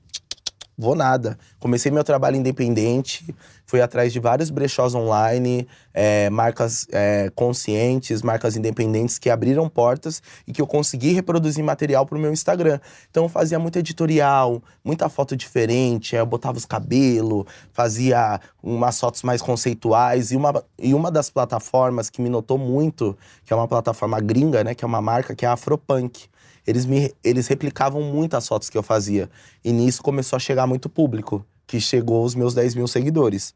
vou 0.80 0.94
nada. 0.94 1.38
Comecei 1.58 1.92
meu 1.92 2.02
trabalho 2.02 2.36
independente, 2.36 3.34
fui 3.66 3.80
atrás 3.82 4.12
de 4.12 4.18
vários 4.18 4.48
brechós 4.48 4.94
online, 4.94 5.68
é, 5.92 6.30
marcas 6.30 6.86
é, 6.90 7.30
conscientes, 7.34 8.22
marcas 8.22 8.56
independentes 8.56 9.18
que 9.18 9.28
abriram 9.28 9.68
portas 9.68 10.22
e 10.46 10.52
que 10.52 10.62
eu 10.62 10.66
consegui 10.66 11.12
reproduzir 11.12 11.62
material 11.62 12.06
para 12.06 12.16
o 12.16 12.20
meu 12.20 12.32
Instagram. 12.32 12.80
Então 13.10 13.24
eu 13.24 13.28
fazia 13.28 13.58
muito 13.58 13.78
editorial, 13.78 14.62
muita 14.82 15.08
foto 15.08 15.36
diferente, 15.36 16.16
eu 16.16 16.24
botava 16.24 16.56
os 16.56 16.64
cabelos, 16.64 17.44
fazia 17.72 18.40
umas 18.62 18.98
fotos 18.98 19.22
mais 19.22 19.42
conceituais 19.42 20.32
e 20.32 20.36
uma, 20.36 20.64
e 20.78 20.94
uma 20.94 21.10
das 21.10 21.28
plataformas 21.28 22.08
que 22.08 22.22
me 22.22 22.30
notou 22.30 22.56
muito, 22.56 23.16
que 23.44 23.52
é 23.52 23.56
uma 23.56 23.68
plataforma 23.68 24.18
gringa, 24.18 24.64
né, 24.64 24.74
que 24.74 24.84
é 24.84 24.88
uma 24.88 25.02
marca 25.02 25.34
que 25.34 25.44
é 25.44 25.48
a 25.48 25.52
Afropunk 25.52 26.29
eles, 26.66 26.86
me, 26.86 27.14
eles 27.22 27.46
replicavam 27.46 28.02
muito 28.02 28.36
as 28.36 28.46
fotos 28.46 28.70
que 28.70 28.78
eu 28.78 28.82
fazia. 28.82 29.30
E 29.64 29.72
nisso 29.72 30.02
começou 30.02 30.36
a 30.36 30.40
chegar 30.40 30.66
muito 30.66 30.88
público, 30.88 31.44
que 31.66 31.80
chegou 31.80 32.24
os 32.24 32.34
meus 32.34 32.54
10 32.54 32.74
mil 32.74 32.88
seguidores. 32.88 33.54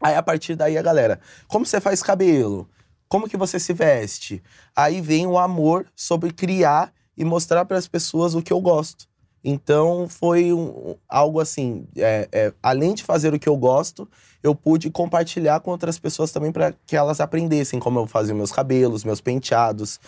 Aí, 0.00 0.14
a 0.14 0.22
partir 0.22 0.56
daí, 0.56 0.78
a 0.78 0.82
galera, 0.82 1.20
como 1.46 1.66
você 1.66 1.80
faz 1.80 2.02
cabelo? 2.02 2.68
Como 3.08 3.28
que 3.28 3.36
você 3.36 3.58
se 3.58 3.72
veste? 3.72 4.42
Aí 4.74 5.00
vem 5.00 5.26
o 5.26 5.36
amor 5.38 5.86
sobre 5.94 6.32
criar 6.32 6.92
e 7.16 7.24
mostrar 7.24 7.64
para 7.64 7.76
as 7.76 7.88
pessoas 7.88 8.34
o 8.34 8.42
que 8.42 8.52
eu 8.52 8.60
gosto. 8.60 9.10
Então 9.42 10.08
foi 10.08 10.52
um, 10.52 10.94
algo 11.08 11.40
assim, 11.40 11.86
é, 11.96 12.28
é, 12.30 12.52
além 12.62 12.94
de 12.94 13.02
fazer 13.02 13.32
o 13.34 13.38
que 13.38 13.48
eu 13.48 13.56
gosto, 13.56 14.08
eu 14.42 14.54
pude 14.54 14.90
compartilhar 14.90 15.60
com 15.60 15.70
outras 15.70 15.98
pessoas 15.98 16.32
também 16.32 16.50
para 16.50 16.74
que 16.86 16.96
elas 16.96 17.20
aprendessem 17.20 17.78
como 17.78 17.98
eu 17.98 18.06
fazia 18.06 18.34
meus 18.34 18.50
cabelos, 18.50 19.04
meus 19.04 19.20
penteados. 19.20 20.00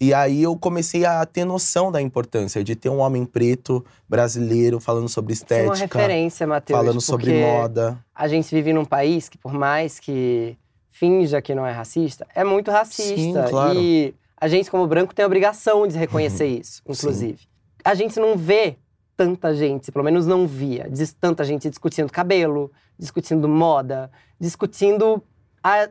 E 0.00 0.12
aí 0.12 0.42
eu 0.42 0.56
comecei 0.56 1.04
a 1.04 1.24
ter 1.24 1.44
noção 1.44 1.90
da 1.90 2.00
importância 2.00 2.62
de 2.62 2.76
ter 2.76 2.88
um 2.88 2.98
homem 2.98 3.24
preto 3.24 3.84
brasileiro 4.08 4.78
falando 4.78 5.08
sobre 5.08 5.32
estética. 5.32 5.72
Isso 5.72 5.82
é 5.82 5.86
uma 5.86 5.92
referência, 5.94 6.46
Matheus. 6.46 6.78
Falando 6.78 7.00
sobre 7.00 7.40
moda. 7.40 7.98
A 8.14 8.28
gente 8.28 8.54
vive 8.54 8.72
num 8.72 8.84
país 8.84 9.28
que, 9.28 9.38
por 9.38 9.52
mais 9.52 9.98
que 9.98 10.56
finja 10.90 11.40
que 11.40 11.54
não 11.54 11.66
é 11.66 11.72
racista, 11.72 12.26
é 12.34 12.44
muito 12.44 12.70
racista. 12.70 13.16
Sim, 13.16 13.50
claro. 13.50 13.80
E 13.80 14.14
a 14.40 14.48
gente, 14.48 14.70
como 14.70 14.86
branco, 14.86 15.14
tem 15.14 15.22
a 15.22 15.26
obrigação 15.26 15.86
de 15.86 15.96
reconhecer 15.96 16.46
isso, 16.46 16.82
inclusive. 16.86 17.38
Sim 17.38 17.58
a 17.84 17.94
gente 17.94 18.18
não 18.20 18.36
vê 18.36 18.76
tanta 19.18 19.52
gente, 19.52 19.90
pelo 19.90 20.04
menos 20.04 20.26
não 20.26 20.46
via, 20.46 20.88
tanta 21.20 21.42
gente 21.42 21.68
discutindo 21.68 22.08
cabelo, 22.10 22.70
discutindo 22.96 23.48
moda, 23.48 24.12
discutindo 24.38 25.20
a 25.60 25.88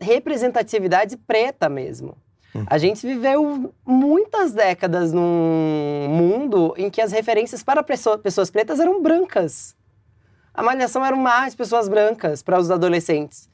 representatividade 0.00 1.18
preta 1.18 1.68
mesmo. 1.68 2.16
Hum. 2.54 2.64
A 2.66 2.78
gente 2.78 3.06
viveu 3.06 3.74
muitas 3.84 4.54
décadas 4.54 5.12
num 5.12 6.08
mundo 6.08 6.72
em 6.78 6.88
que 6.88 7.02
as 7.02 7.12
referências 7.12 7.62
para 7.62 7.82
pessoas 7.82 8.50
pretas 8.50 8.80
eram 8.80 9.02
brancas. 9.02 9.76
A 10.54 10.62
malhação 10.62 11.04
eram 11.04 11.18
mais 11.18 11.54
pessoas 11.54 11.86
brancas 11.86 12.42
para 12.42 12.58
os 12.58 12.70
adolescentes. 12.70 13.46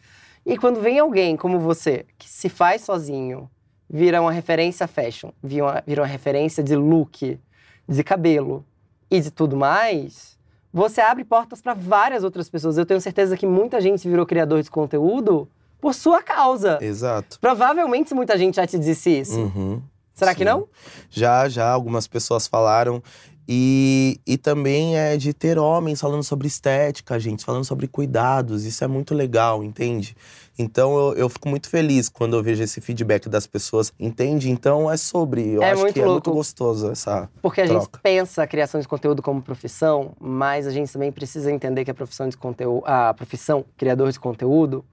E 0.47 0.57
quando 0.57 0.81
vem 0.81 1.01
alguém 1.01 1.37
como 1.37 1.59
você, 1.59 2.07
que 2.17 2.29
se 2.29 2.49
faz 2.49 2.83
sozinho, 2.83 3.51
vira 3.91 4.23
uma 4.23 4.31
referência 4.31 4.87
fashion, 4.87 5.33
vira 5.43 5.65
uma, 5.65 5.83
vira 5.85 6.03
uma 6.03 6.09
referência 6.09 6.63
de 6.63 6.77
look, 6.77 7.41
de 7.89 8.05
cabelo 8.05 8.65
e 9.11 9.21
de 9.21 9.31
tudo 9.31 9.57
mais, 9.57 10.37
você 10.73 11.01
abre 11.01 11.25
portas 11.25 11.63
para 11.63 11.75
várias 11.75 12.25
outras 12.25 12.49
pessoas. 12.49 12.77
Eu 12.77 12.87
tenho 12.87 13.01
certeza 13.01 13.37
que 13.37 13.47
muita 13.47 13.81
gente 13.81 14.09
virou 14.09 14.27
criador 14.27 14.63
de 14.63 14.71
conteúdo 14.71 15.49
por 15.81 15.95
sua 15.95 16.23
causa. 16.23 16.79
Exato. 16.81 17.39
Provavelmente 17.41 18.15
muita 18.15 18.37
gente 18.37 18.57
já 18.57 18.67
te 18.67 18.79
disse 18.79 19.21
isso. 19.21 19.39
Uhum. 19.39 19.83
Será 20.15 20.33
Sim. 20.33 20.39
que 20.39 20.45
não? 20.45 20.67
Já, 21.11 21.49
já. 21.49 21.71
Algumas 21.71 22.07
pessoas 22.07 22.47
falaram. 22.47 23.03
E, 23.49 24.21
e 24.27 24.37
também 24.37 24.99
é 24.99 25.17
de 25.17 25.33
ter 25.33 25.57
homens 25.57 26.01
falando 26.01 26.25
sobre 26.25 26.49
estética, 26.49 27.19
gente, 27.21 27.45
falando 27.45 27.65
sobre 27.65 27.87
cuidados. 27.87 28.65
Isso 28.65 28.83
é 28.83 28.89
muito 28.89 29.15
legal, 29.15 29.63
entende? 29.63 30.17
Então 30.59 30.97
eu, 30.97 31.15
eu 31.15 31.29
fico 31.29 31.49
muito 31.49 31.69
feliz 31.69 32.09
quando 32.09 32.35
eu 32.35 32.43
vejo 32.43 32.63
esse 32.63 32.81
feedback 32.81 33.29
das 33.29 33.47
pessoas, 33.47 33.93
entende? 33.99 34.51
Então 34.51 34.91
é 34.91 34.97
sobre. 34.97 35.55
Eu 35.55 35.63
é 35.63 35.73
acho 35.73 35.87
que 35.93 36.01
louco. 36.01 36.01
é 36.01 36.13
muito 36.13 36.33
gostoso 36.33 36.91
essa. 36.91 37.29
Porque 37.43 37.61
a 37.61 37.67
troca. 37.67 37.81
gente 37.81 38.03
pensa 38.03 38.43
a 38.43 38.47
criação 38.47 38.81
de 38.81 38.89
conteúdo 38.89 39.23
como 39.23 39.43
profissão, 39.43 40.13
mas 40.19 40.67
a 40.67 40.71
gente 40.71 40.93
também 40.93 41.13
precisa 41.13 41.53
entender 41.53 41.85
que 41.85 41.91
a 41.91 41.95
profissão 41.95 42.29
de 42.29 42.37
conteúdo, 42.37 42.83
a 42.87 43.13
profissão 43.13 43.65
criador 43.77 44.11
de 44.11 44.19
conteúdo, 44.19 44.85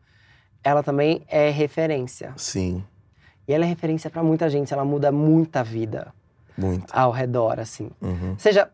ela 0.64 0.84
também 0.84 1.22
é 1.28 1.50
referência. 1.50 2.34
Sim. 2.36 2.84
E 3.48 3.54
ela 3.54 3.66
é 3.66 3.68
referência 3.68 4.10
para 4.10 4.24
muita 4.24 4.50
gente, 4.50 4.74
ela 4.74 4.86
muda 4.86 5.12
muita 5.12 5.64
vida. 5.64 6.14
Muito. 6.58 6.86
Ao 6.96 7.12
redor, 7.12 7.60
assim. 7.60 7.90
Uhum. 8.02 8.36
Seja 8.38 8.70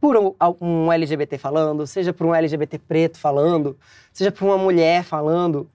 por 0.00 0.16
um, 0.16 0.34
um, 0.60 0.90
LGBT 0.90 1.36
falando, 1.36 1.86
seja 1.86 2.12
por 2.12 2.26
um 2.26 2.34
LGBT 2.34 2.78
preto 2.78 3.18
falando, 3.18 3.76
seja 4.12 4.32
por 4.32 4.46
uma 4.46 4.56
mulher 4.56 5.04
falando. 5.04 5.68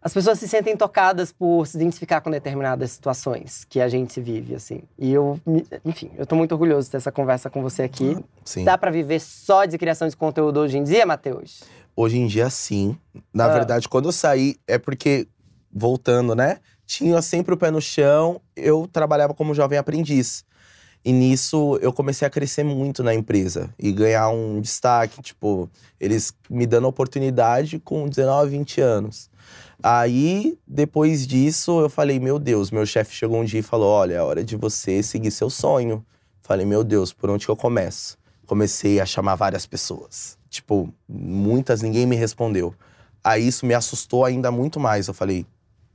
As 0.00 0.14
pessoas 0.14 0.38
se 0.38 0.46
sentem 0.46 0.76
tocadas 0.76 1.32
por 1.32 1.66
se 1.66 1.76
identificar 1.76 2.20
com 2.20 2.30
determinadas 2.30 2.92
situações 2.92 3.64
que 3.68 3.80
a 3.80 3.88
gente 3.88 4.20
vive, 4.20 4.54
assim. 4.54 4.82
E 4.96 5.12
eu, 5.12 5.40
enfim, 5.84 6.10
eu 6.16 6.24
tô 6.24 6.36
muito 6.36 6.52
orgulhoso 6.52 6.86
de 6.86 6.92
ter 6.92 6.96
essa 6.98 7.10
conversa 7.10 7.50
com 7.50 7.62
você 7.62 7.82
aqui. 7.82 8.16
Ah, 8.16 8.22
sim. 8.44 8.64
Dá 8.64 8.78
para 8.78 8.92
viver 8.92 9.20
só 9.20 9.64
de 9.64 9.76
criação 9.76 10.06
de 10.06 10.16
conteúdo 10.16 10.60
hoje 10.60 10.78
em 10.78 10.84
dia, 10.84 11.04
Matheus? 11.04 11.64
Hoje 11.96 12.16
em 12.16 12.28
dia, 12.28 12.48
sim. 12.48 12.96
Na 13.34 13.46
ah. 13.46 13.48
verdade, 13.48 13.88
quando 13.88 14.06
eu 14.08 14.12
saí, 14.12 14.54
é 14.68 14.78
porque 14.78 15.26
voltando, 15.72 16.32
né? 16.34 16.58
Tinha 16.86 17.20
sempre 17.20 17.52
o 17.52 17.56
pé 17.56 17.70
no 17.70 17.80
chão, 17.80 18.40
eu 18.54 18.88
trabalhava 18.90 19.34
como 19.34 19.52
jovem 19.52 19.78
aprendiz. 19.78 20.44
E 21.04 21.12
nisso 21.12 21.76
eu 21.82 21.92
comecei 21.92 22.26
a 22.26 22.30
crescer 22.30 22.62
muito 22.62 23.02
na 23.02 23.14
empresa 23.14 23.68
e 23.78 23.90
ganhar 23.90 24.28
um 24.30 24.60
destaque, 24.60 25.20
tipo, 25.22 25.68
eles 25.98 26.32
me 26.48 26.66
dando 26.66 26.86
oportunidade 26.86 27.78
com 27.80 28.08
19, 28.08 28.50
20 28.50 28.80
anos. 28.80 29.27
Aí, 29.82 30.58
depois 30.66 31.26
disso, 31.26 31.80
eu 31.80 31.88
falei: 31.88 32.18
Meu 32.18 32.38
Deus, 32.38 32.70
meu 32.70 32.84
chefe 32.84 33.14
chegou 33.14 33.40
um 33.40 33.44
dia 33.44 33.60
e 33.60 33.62
falou: 33.62 33.88
Olha, 33.88 34.14
é 34.14 34.22
hora 34.22 34.44
de 34.44 34.56
você 34.56 35.02
seguir 35.02 35.30
seu 35.30 35.48
sonho. 35.48 36.04
Falei: 36.42 36.66
Meu 36.66 36.82
Deus, 36.82 37.12
por 37.12 37.30
onde 37.30 37.44
que 37.44 37.50
eu 37.50 37.56
começo? 37.56 38.18
Comecei 38.46 39.00
a 39.00 39.06
chamar 39.06 39.36
várias 39.36 39.66
pessoas. 39.66 40.36
Tipo, 40.50 40.92
muitas, 41.08 41.82
ninguém 41.82 42.06
me 42.06 42.16
respondeu. 42.16 42.74
Aí 43.22 43.46
isso 43.46 43.66
me 43.66 43.74
assustou 43.74 44.24
ainda 44.24 44.50
muito 44.50 44.80
mais. 44.80 45.06
Eu 45.06 45.14
falei: 45.14 45.46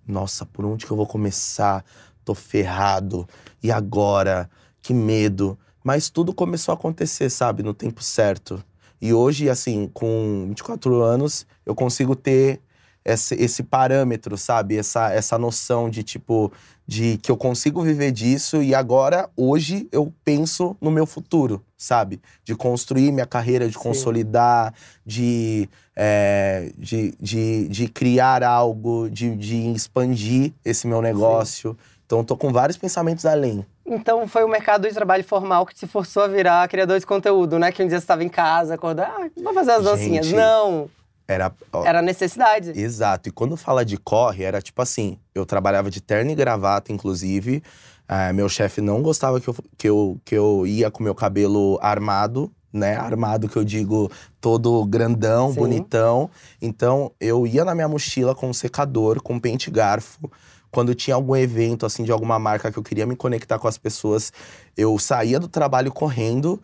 Nossa, 0.07 0.45
por 0.45 0.63
onde 0.63 0.85
que 0.85 0.91
eu 0.91 0.97
vou 0.97 1.07
começar? 1.07 1.83
Tô 2.23 2.33
ferrado. 2.33 3.27
E 3.61 3.69
agora? 3.69 4.49
Que 4.81 4.93
medo. 4.93 5.57
Mas 5.83 6.09
tudo 6.09 6.33
começou 6.33 6.71
a 6.71 6.75
acontecer, 6.75 7.29
sabe, 7.29 7.61
no 7.61 7.73
tempo 7.73 8.01
certo. 8.01 8.63
E 9.01 9.13
hoje, 9.13 9.49
assim, 9.49 9.89
com 9.93 10.45
24 10.47 11.01
anos, 11.01 11.45
eu 11.65 11.75
consigo 11.75 12.15
ter 12.15 12.61
esse, 13.05 13.35
esse 13.35 13.63
parâmetro, 13.63 14.37
sabe? 14.37 14.77
Essa, 14.77 15.11
essa 15.11 15.37
noção 15.37 15.89
de 15.89 16.03
tipo, 16.03 16.51
de 16.87 17.17
que 17.17 17.31
eu 17.31 17.37
consigo 17.37 17.81
viver 17.81 18.11
disso 18.11 18.61
e 18.61 18.73
agora, 18.73 19.29
hoje, 19.35 19.87
eu 19.91 20.13
penso 20.23 20.75
no 20.81 20.91
meu 20.91 21.05
futuro, 21.05 21.63
sabe? 21.77 22.21
De 22.43 22.55
construir 22.55 23.11
minha 23.11 23.25
carreira, 23.25 23.67
de 23.67 23.73
Sim. 23.73 23.79
consolidar, 23.79 24.73
de, 25.05 25.69
é, 25.95 26.71
de, 26.77 27.13
de, 27.19 27.67
de, 27.67 27.87
criar 27.87 28.43
algo, 28.43 29.09
de, 29.09 29.35
de 29.35 29.71
expandir 29.73 30.53
esse 30.63 30.87
meu 30.87 31.01
negócio. 31.01 31.71
Sim. 31.71 31.93
Então, 32.05 32.23
tô 32.23 32.37
com 32.37 32.51
vários 32.51 32.77
pensamentos 32.77 33.25
além. 33.25 33.65
Então 33.85 34.25
foi 34.27 34.43
o 34.43 34.47
mercado 34.47 34.87
de 34.87 34.93
trabalho 34.93 35.23
formal 35.23 35.65
que 35.65 35.75
te 35.75 35.85
forçou 35.85 36.23
a 36.23 36.27
virar 36.27 36.67
criador 36.69 36.97
de 36.99 37.05
conteúdo, 37.05 37.59
né? 37.59 37.71
Que 37.71 37.83
um 37.83 37.87
dia 37.87 37.97
você 37.97 38.03
estava 38.03 38.23
em 38.23 38.29
casa, 38.29 38.75
acordar, 38.75 39.13
ah, 39.17 39.29
vou 39.41 39.53
fazer 39.53 39.71
as 39.71 39.83
dancinhas. 39.83 40.31
Não! 40.31 40.89
Era, 41.27 41.53
ó, 41.71 41.85
era 41.85 42.01
necessidade. 42.01 42.71
Exato. 42.79 43.29
E 43.29 43.31
quando 43.31 43.55
fala 43.55 43.85
de 43.85 43.97
corre, 43.97 44.43
era 44.43 44.61
tipo 44.61 44.81
assim: 44.81 45.17
eu 45.33 45.45
trabalhava 45.45 45.89
de 45.89 46.01
terno 46.01 46.31
e 46.31 46.35
gravata, 46.35 46.91
inclusive. 46.91 47.63
Uh, 48.03 48.33
meu 48.33 48.49
chefe 48.49 48.81
não 48.81 49.01
gostava 49.01 49.39
que 49.39 49.47
eu, 49.47 49.55
que, 49.77 49.89
eu, 49.89 50.21
que 50.25 50.35
eu 50.35 50.67
ia 50.67 50.91
com 50.91 51.01
meu 51.01 51.15
cabelo 51.15 51.79
armado, 51.81 52.51
né? 52.71 52.97
Armado 52.97 53.47
que 53.47 53.55
eu 53.55 53.63
digo 53.63 54.11
todo 54.41 54.85
grandão, 54.85 55.53
Sim. 55.53 55.59
bonitão. 55.59 56.29
Então 56.61 57.11
eu 57.19 57.47
ia 57.47 57.63
na 57.63 57.73
minha 57.73 57.87
mochila 57.87 58.35
com 58.35 58.49
um 58.49 58.53
secador, 58.53 59.21
com 59.21 59.35
um 59.35 59.39
pente 59.39 59.71
garfo. 59.71 60.29
Quando 60.69 60.93
tinha 60.95 61.15
algum 61.15 61.35
evento 61.35 61.85
assim 61.85 62.03
de 62.03 62.11
alguma 62.11 62.37
marca 62.37 62.71
que 62.71 62.77
eu 62.77 62.83
queria 62.83 63.05
me 63.05 63.15
conectar 63.15 63.59
com 63.59 63.67
as 63.67 63.77
pessoas, 63.77 64.33
eu 64.75 64.97
saía 64.99 65.39
do 65.39 65.47
trabalho 65.47 65.91
correndo 65.91 66.59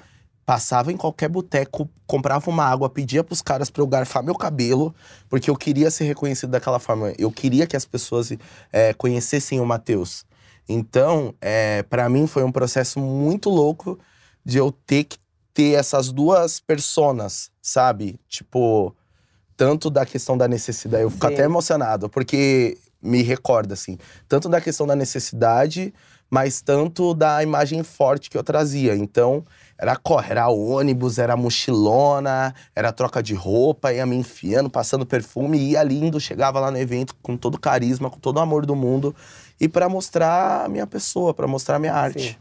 Passava 0.50 0.92
em 0.92 0.98
qualquer 0.98 1.30
boteco, 1.30 1.88
comprava 2.08 2.50
uma 2.50 2.64
água, 2.64 2.90
pedia 2.90 3.24
pros 3.24 3.40
caras 3.40 3.70
pra 3.70 3.84
eu 3.84 3.88
garfar 3.88 4.24
meu 4.24 4.34
cabelo, 4.34 4.96
porque 5.30 5.48
eu 5.48 5.56
queria 5.56 5.92
ser 5.92 6.06
reconhecido 6.06 6.50
daquela 6.50 6.80
forma. 6.80 7.14
Eu 7.20 7.32
queria 7.32 7.68
que 7.68 7.78
as 7.78 7.86
pessoas 7.86 8.34
é, 8.74 8.92
conhecessem 8.96 9.60
o 9.60 9.66
Matheus. 9.68 10.26
Então, 10.68 11.36
é, 11.40 11.84
para 11.84 12.10
mim 12.10 12.26
foi 12.26 12.44
um 12.44 12.52
processo 12.52 13.00
muito 13.00 13.48
louco 13.48 14.00
de 14.44 14.58
eu 14.58 14.72
ter 14.72 15.04
que 15.04 15.20
ter 15.54 15.74
essas 15.74 16.12
duas 16.12 16.60
personas, 16.60 17.52
sabe? 17.62 18.20
Tipo, 18.28 18.96
tanto 19.56 19.88
da 19.92 20.04
questão 20.04 20.36
da 20.36 20.48
necessidade, 20.48 21.04
eu 21.04 21.12
fico 21.12 21.28
Sim. 21.28 21.34
até 21.36 21.44
emocionado, 21.44 22.10
porque 22.10 22.76
me 23.00 23.22
recorda, 23.22 23.76
assim, 23.76 24.00
tanto 24.28 24.50
da 24.50 24.60
questão 24.60 24.88
da 24.88 24.96
necessidade, 24.96 25.94
mas 26.30 26.62
tanto 26.62 27.14
da 27.14 27.42
imagem 27.42 27.84
forte 27.84 28.30
que 28.30 28.38
eu 28.38 28.44
trazia. 28.44 28.96
Então, 28.96 29.44
era 29.78 29.96
corre, 29.96 30.32
era 30.32 30.50
ônibus, 30.50 31.18
era 31.18 31.36
mochilona, 31.36 32.54
era 32.76 32.92
troca 32.92 33.24
de 33.24 33.34
roupa, 33.34 33.94
ia 33.94 34.06
me 34.06 34.16
enfiando, 34.16 34.70
passando 34.70 35.06
perfume, 35.06 35.58
ia 35.58 35.82
lindo, 35.82 36.20
chegava 36.20 36.60
lá 36.60 36.70
no 36.70 36.78
evento 36.78 37.16
com 37.22 37.36
todo 37.36 37.56
o 37.56 37.60
carisma, 37.60 38.10
com 38.10 38.20
todo 38.20 38.38
o 38.38 38.42
amor 38.42 38.66
do 38.66 38.76
mundo. 38.76 39.16
E 39.60 39.68
para 39.68 39.90
mostrar 39.90 40.66
a 40.66 40.70
minha 40.70 40.86
pessoa, 40.86 41.34
para 41.34 41.48
mostrar 41.48 41.78
a 41.78 41.80
minha 41.80 41.94
arte. 41.94 42.30
Sim. 42.30 42.36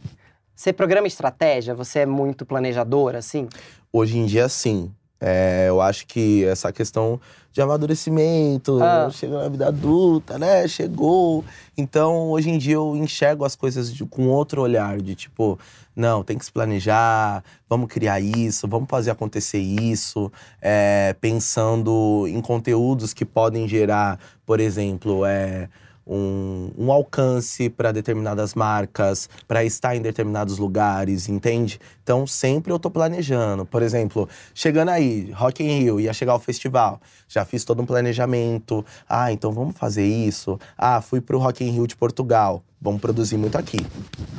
Você 0.54 0.73
programa 0.73 1.07
estratégia? 1.07 1.73
Você 1.75 2.00
é 2.00 2.07
muito 2.07 2.45
planejador, 2.45 3.14
assim? 3.14 3.49
Hoje 3.92 4.18
em 4.18 4.26
dia, 4.26 4.49
sim. 4.49 4.92
É, 5.20 5.66
eu 5.68 5.80
acho 5.80 6.06
que 6.06 6.44
essa 6.44 6.72
questão 6.72 7.20
de 7.52 7.60
amadurecimento, 7.60 8.80
ah. 8.80 9.10
chegou 9.10 9.38
na 9.40 9.48
vida 9.48 9.66
adulta, 9.66 10.38
né? 10.38 10.68
Chegou. 10.68 11.44
Então, 11.76 12.30
hoje 12.30 12.50
em 12.50 12.58
dia, 12.58 12.75
eu 12.75 12.94
enxergo 12.94 13.44
as 13.44 13.56
coisas 13.56 13.92
de, 13.92 14.04
com 14.04 14.28
outro 14.28 14.62
olhar, 14.62 15.00
de 15.00 15.16
tipo, 15.16 15.58
não, 15.96 16.22
tem 16.22 16.38
que 16.38 16.44
se 16.44 16.52
planejar, 16.52 17.42
vamos 17.68 17.88
criar 17.88 18.20
isso, 18.20 18.68
vamos 18.68 18.88
fazer 18.88 19.10
acontecer 19.10 19.58
isso, 19.58 20.30
é, 20.62 21.16
pensando 21.20 22.26
em 22.28 22.40
conteúdos 22.40 23.12
que 23.12 23.25
podem 23.25 23.66
gerar, 23.66 24.20
por 24.46 24.60
exemplo, 24.60 25.25
é, 25.26 25.68
um, 26.09 26.71
um 26.77 26.91
alcance 26.91 27.69
para 27.69 27.93
determinadas 27.93 28.55
marcas, 28.55 29.29
para 29.47 29.65
estar 29.65 29.95
em 29.95 30.00
determinados 30.00 30.59
lugares, 30.59 31.29
entende? 31.29 31.79
Então 32.03 32.27
sempre 32.27 32.73
eu 32.73 32.79
tô 32.79 32.91
planejando. 32.91 33.67
Por 33.67 33.83
exemplo, 33.83 34.29
chegando 34.55 34.88
aí, 34.88 35.31
Rock 35.33 35.62
in 35.62 35.81
Rio, 35.81 36.00
ia 36.00 36.12
chegar 36.12 36.35
o 36.35 36.38
festival, 36.38 37.00
já 37.29 37.45
fiz 37.45 37.65
todo 37.65 37.83
um 37.83 37.87
planejamento. 37.87 38.85
Ah, 39.09 39.31
então 39.31 39.53
vamos 39.53 39.77
fazer 39.77 40.07
isso. 40.07 40.59
Ah, 40.77 41.00
fui 41.00 41.21
pro 41.21 41.38
Rock 41.38 41.62
in 41.65 41.71
Rio 41.71 41.87
de 41.87 41.97
Portugal, 41.97 42.62
vamos 42.81 43.00
produzir 43.00 43.37
muito 43.37 43.59
aqui, 43.59 43.79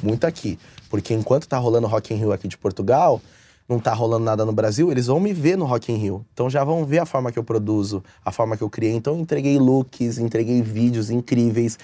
muito 0.01 0.25
aqui, 0.25 0.57
porque 0.89 1.13
enquanto 1.13 1.47
tá 1.47 1.57
rolando 1.57 1.87
Rock 1.87 2.13
in 2.13 2.17
Rio 2.17 2.31
aqui 2.31 2.47
de 2.47 2.57
Portugal, 2.57 3.21
não 3.69 3.79
tá 3.79 3.93
rolando 3.93 4.25
nada 4.25 4.43
no 4.43 4.51
Brasil, 4.51 4.91
eles 4.91 5.05
vão 5.05 5.19
me 5.19 5.31
ver 5.31 5.55
no 5.55 5.65
Rock 5.65 5.91
in 5.91 5.95
Rio. 5.95 6.25
Então 6.33 6.49
já 6.49 6.63
vão 6.63 6.83
ver 6.83 6.99
a 6.99 7.05
forma 7.05 7.31
que 7.31 7.37
eu 7.37 7.43
produzo, 7.43 8.03
a 8.25 8.31
forma 8.31 8.57
que 8.57 8.63
eu 8.63 8.69
criei. 8.69 8.93
Então 8.93 9.13
eu 9.13 9.19
entreguei 9.19 9.59
looks, 9.59 10.17
entreguei 10.17 10.61
vídeos 10.61 11.11
incríveis. 11.11 11.77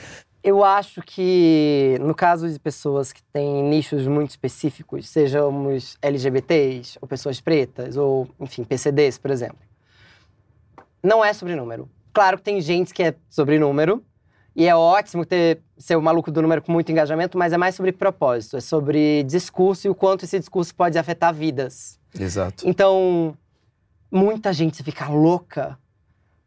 Eu 0.43 0.63
acho 0.63 1.01
que, 1.01 1.97
no 2.01 2.13
caso 2.13 2.47
de 2.47 2.59
pessoas 2.59 3.11
que 3.11 3.21
têm 3.33 3.63
nichos 3.63 4.05
muito 4.07 4.31
específicos, 4.31 5.09
sejamos 5.09 5.97
LGBTs, 6.01 6.99
ou 7.01 7.07
pessoas 7.07 7.41
pretas, 7.41 7.97
ou, 7.97 8.27
enfim, 8.39 8.63
PCDs, 8.63 9.17
por 9.17 9.31
exemplo, 9.31 9.57
não 11.01 11.25
é 11.25 11.33
sobre 11.33 11.55
número. 11.55 11.89
Claro 12.13 12.37
que 12.37 12.43
tem 12.43 12.61
gente 12.61 12.93
que 12.93 13.01
é 13.01 13.15
sobre 13.27 13.57
número, 13.57 14.03
e 14.55 14.67
é 14.67 14.75
ótimo 14.75 15.25
ter 15.25 15.59
ser 15.77 15.97
o 15.97 16.01
maluco 16.01 16.31
do 16.31 16.41
número 16.41 16.61
com 16.61 16.71
muito 16.71 16.91
engajamento, 16.91 17.37
mas 17.37 17.51
é 17.51 17.57
mais 17.57 17.75
sobre 17.75 17.91
propósito, 17.91 18.55
é 18.55 18.61
sobre 18.61 19.23
discurso 19.23 19.87
e 19.87 19.89
o 19.89 19.95
quanto 19.95 20.23
esse 20.23 20.39
discurso 20.39 20.73
pode 20.73 20.97
afetar 20.97 21.33
vidas. 21.33 21.99
Exato. 22.17 22.67
Então, 22.67 23.35
muita 24.09 24.53
gente 24.53 24.81
fica 24.81 25.09
louca 25.09 25.77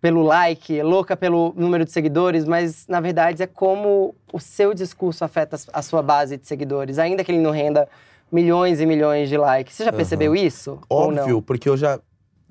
pelo 0.00 0.22
like, 0.22 0.80
louca 0.82 1.16
pelo 1.16 1.52
número 1.56 1.84
de 1.84 1.90
seguidores, 1.90 2.44
mas 2.44 2.86
na 2.86 3.00
verdade 3.00 3.42
é 3.42 3.46
como 3.46 4.14
o 4.32 4.40
seu 4.40 4.72
discurso 4.72 5.24
afeta 5.24 5.58
a 5.72 5.82
sua 5.82 6.00
base 6.00 6.38
de 6.38 6.46
seguidores, 6.46 6.98
ainda 6.98 7.22
que 7.22 7.30
ele 7.30 7.40
não 7.40 7.50
renda 7.50 7.86
milhões 8.30 8.80
e 8.80 8.86
milhões 8.86 9.28
de 9.28 9.36
likes. 9.36 9.74
Você 9.74 9.84
já 9.84 9.92
percebeu 9.92 10.34
isso? 10.34 10.78
Óbvio, 10.88 11.42
porque 11.42 11.68
eu 11.68 11.76
já, 11.76 12.00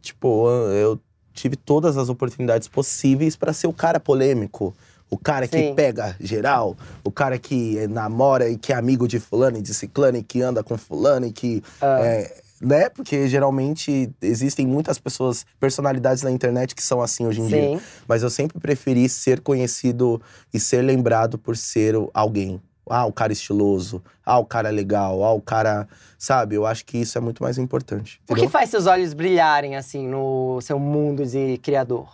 tipo, 0.02 0.48
eu 0.72 1.00
tive 1.34 1.56
todas 1.56 1.98
as 1.98 2.10
oportunidades 2.10 2.68
possíveis 2.68 3.36
para 3.36 3.54
ser 3.54 3.68
o 3.68 3.74
cara 3.74 4.00
polêmico 4.00 4.76
o 5.10 5.18
cara 5.18 5.48
que 5.48 5.58
Sim. 5.58 5.76
pega 5.76 6.16
geral, 6.20 6.76
o 7.04 7.12
cara 7.12 7.38
que 7.38 7.88
namora 7.88 8.50
e 8.50 8.58
que 8.58 8.74
é 8.74 8.76
amigo 8.76 9.08
de 9.08 9.20
fulano 9.20 9.58
e 9.58 9.62
de 9.62 9.74
ciclano 9.74 10.18
e 10.18 10.24
que 10.24 10.42
anda 10.42 10.64
com 10.64 10.78
fulano 10.78 11.26
e 11.26 11.32
que. 11.32 11.64
Ah. 11.82 12.00
É, 12.02 12.42
né? 12.60 12.90
Porque 12.90 13.28
geralmente 13.28 14.12
existem 14.22 14.66
muitas 14.66 14.98
pessoas, 14.98 15.46
personalidades 15.60 16.24
na 16.24 16.32
internet 16.32 16.74
que 16.74 16.84
são 16.84 17.02
assim 17.02 17.26
hoje 17.26 17.42
em 17.42 17.50
Sim. 17.50 17.50
dia. 17.50 17.82
Mas 18.08 18.24
eu 18.24 18.30
sempre 18.30 18.60
preferi 18.60 19.08
ser 19.08 19.42
conhecido 19.42 20.22
e 20.54 20.60
ser 20.60 20.82
lembrado 20.82 21.38
por 21.38 21.56
ser 21.56 21.96
alguém. 22.14 22.60
Ah, 22.90 23.06
o 23.06 23.14
cara 23.14 23.34
estiloso. 23.34 24.02
Ah, 24.26 24.40
o 24.40 24.46
cara 24.46 24.70
legal. 24.70 25.24
Ah, 25.24 25.34
o 25.34 25.42
cara. 25.42 25.88
Sabe? 26.18 26.56
Eu 26.56 26.66
acho 26.66 26.84
que 26.86 26.98
isso 26.98 27.18
é 27.18 27.22
muito 27.22 27.44
mais 27.44 27.58
importante. 27.58 28.20
Entendeu? 28.24 28.44
O 28.44 28.48
que 28.48 28.52
faz 28.52 28.70
seus 28.70 28.88
olhos 28.88 29.14
brilharem, 29.14 29.76
assim, 29.76 30.08
no 30.08 30.60
seu 30.62 30.80
mundo 30.80 31.26
de 31.26 31.60
criador? 31.60 32.10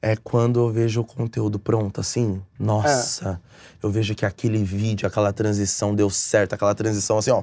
É 0.00 0.16
quando 0.16 0.60
eu 0.60 0.70
vejo 0.70 1.00
o 1.00 1.04
conteúdo 1.04 1.58
pronto, 1.58 2.00
assim, 2.00 2.40
nossa, 2.58 3.40
é. 3.82 3.86
eu 3.86 3.90
vejo 3.90 4.14
que 4.14 4.24
aquele 4.24 4.62
vídeo, 4.62 5.06
aquela 5.06 5.32
transição 5.32 5.94
deu 5.94 6.08
certo, 6.08 6.52
aquela 6.52 6.74
transição 6.74 7.18
assim, 7.18 7.30
ó. 7.30 7.42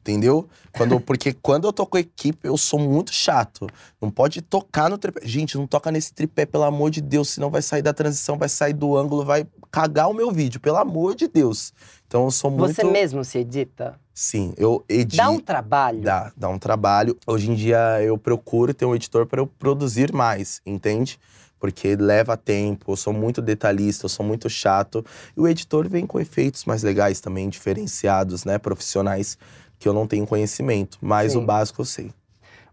Entendeu? 0.00 0.48
Quando, 0.72 1.00
porque 1.00 1.32
quando 1.42 1.66
eu 1.66 1.72
tô 1.72 1.84
com 1.84 1.96
a 1.96 2.00
equipe, 2.00 2.38
eu 2.46 2.56
sou 2.56 2.78
muito 2.78 3.12
chato. 3.12 3.66
Não 4.00 4.08
pode 4.08 4.40
tocar 4.40 4.88
no 4.88 4.96
tripé. 4.96 5.20
Gente, 5.24 5.58
não 5.58 5.66
toca 5.66 5.90
nesse 5.90 6.14
tripé, 6.14 6.46
pelo 6.46 6.62
amor 6.62 6.92
de 6.92 7.00
Deus, 7.00 7.30
senão 7.30 7.50
vai 7.50 7.60
sair 7.60 7.82
da 7.82 7.92
transição, 7.92 8.38
vai 8.38 8.48
sair 8.48 8.72
do 8.72 8.96
ângulo, 8.96 9.24
vai 9.24 9.44
cagar 9.68 10.08
o 10.08 10.14
meu 10.14 10.30
vídeo, 10.30 10.60
pelo 10.60 10.76
amor 10.76 11.16
de 11.16 11.26
Deus. 11.26 11.74
Então 12.06 12.24
eu 12.24 12.30
sou 12.30 12.52
muito. 12.52 12.72
Você 12.72 12.84
mesmo 12.84 13.24
se 13.24 13.38
edita? 13.38 13.98
Sim, 14.14 14.54
eu 14.56 14.84
edito. 14.88 15.16
Dá 15.16 15.28
um 15.28 15.40
trabalho? 15.40 16.00
Dá, 16.02 16.32
dá 16.36 16.48
um 16.48 16.58
trabalho. 16.58 17.16
Hoje 17.26 17.50
em 17.50 17.54
dia 17.56 18.00
eu 18.00 18.16
procuro 18.16 18.72
ter 18.72 18.86
um 18.86 18.94
editor 18.94 19.26
para 19.26 19.40
eu 19.40 19.46
produzir 19.46 20.12
mais, 20.12 20.62
entende? 20.64 21.18
Porque 21.58 21.96
leva 21.96 22.36
tempo, 22.36 22.92
eu 22.92 22.96
sou 22.96 23.12
muito 23.12 23.40
detalhista, 23.40 24.04
eu 24.06 24.08
sou 24.08 24.24
muito 24.24 24.48
chato. 24.48 25.04
E 25.36 25.40
o 25.40 25.48
editor 25.48 25.88
vem 25.88 26.06
com 26.06 26.20
efeitos 26.20 26.64
mais 26.64 26.82
legais 26.82 27.20
também, 27.20 27.48
diferenciados, 27.48 28.44
né, 28.44 28.58
profissionais, 28.58 29.38
que 29.78 29.88
eu 29.88 29.92
não 29.92 30.06
tenho 30.06 30.26
conhecimento, 30.26 30.98
mas 31.00 31.32
Sim. 31.32 31.38
o 31.38 31.40
básico 31.42 31.80
eu 31.82 31.84
sei. 31.86 32.10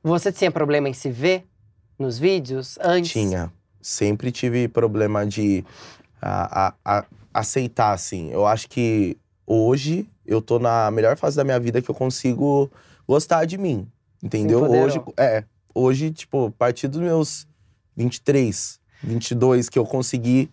Você 0.03 0.31
tinha 0.31 0.51
problema 0.51 0.89
em 0.89 0.93
se 0.93 1.09
ver 1.09 1.45
nos 1.97 2.17
vídeos 2.19 2.77
antes? 2.81 3.11
Tinha. 3.11 3.51
Sempre 3.81 4.31
tive 4.31 4.67
problema 4.67 5.25
de 5.25 5.63
a- 6.21 6.67
a- 6.67 6.73
a- 6.99 7.05
aceitar, 7.33 7.91
assim. 7.93 8.31
Eu 8.31 8.45
acho 8.45 8.69
que 8.69 9.17
hoje 9.45 10.07
eu 10.25 10.41
tô 10.41 10.59
na 10.59 10.89
melhor 10.91 11.17
fase 11.17 11.35
da 11.35 11.43
minha 11.43 11.59
vida 11.59 11.81
que 11.81 11.89
eu 11.89 11.95
consigo 11.95 12.71
gostar 13.07 13.45
de 13.45 13.57
mim. 13.57 13.87
Entendeu? 14.21 14.63
Hoje, 14.69 15.01
é. 15.17 15.43
Hoje, 15.75 16.11
tipo, 16.11 16.45
a 16.47 16.51
partir 16.51 16.87
dos 16.87 17.01
meus 17.01 17.45
23, 17.95 18.79
22, 19.03 19.69
que 19.69 19.77
eu 19.79 19.85
consegui. 19.85 20.49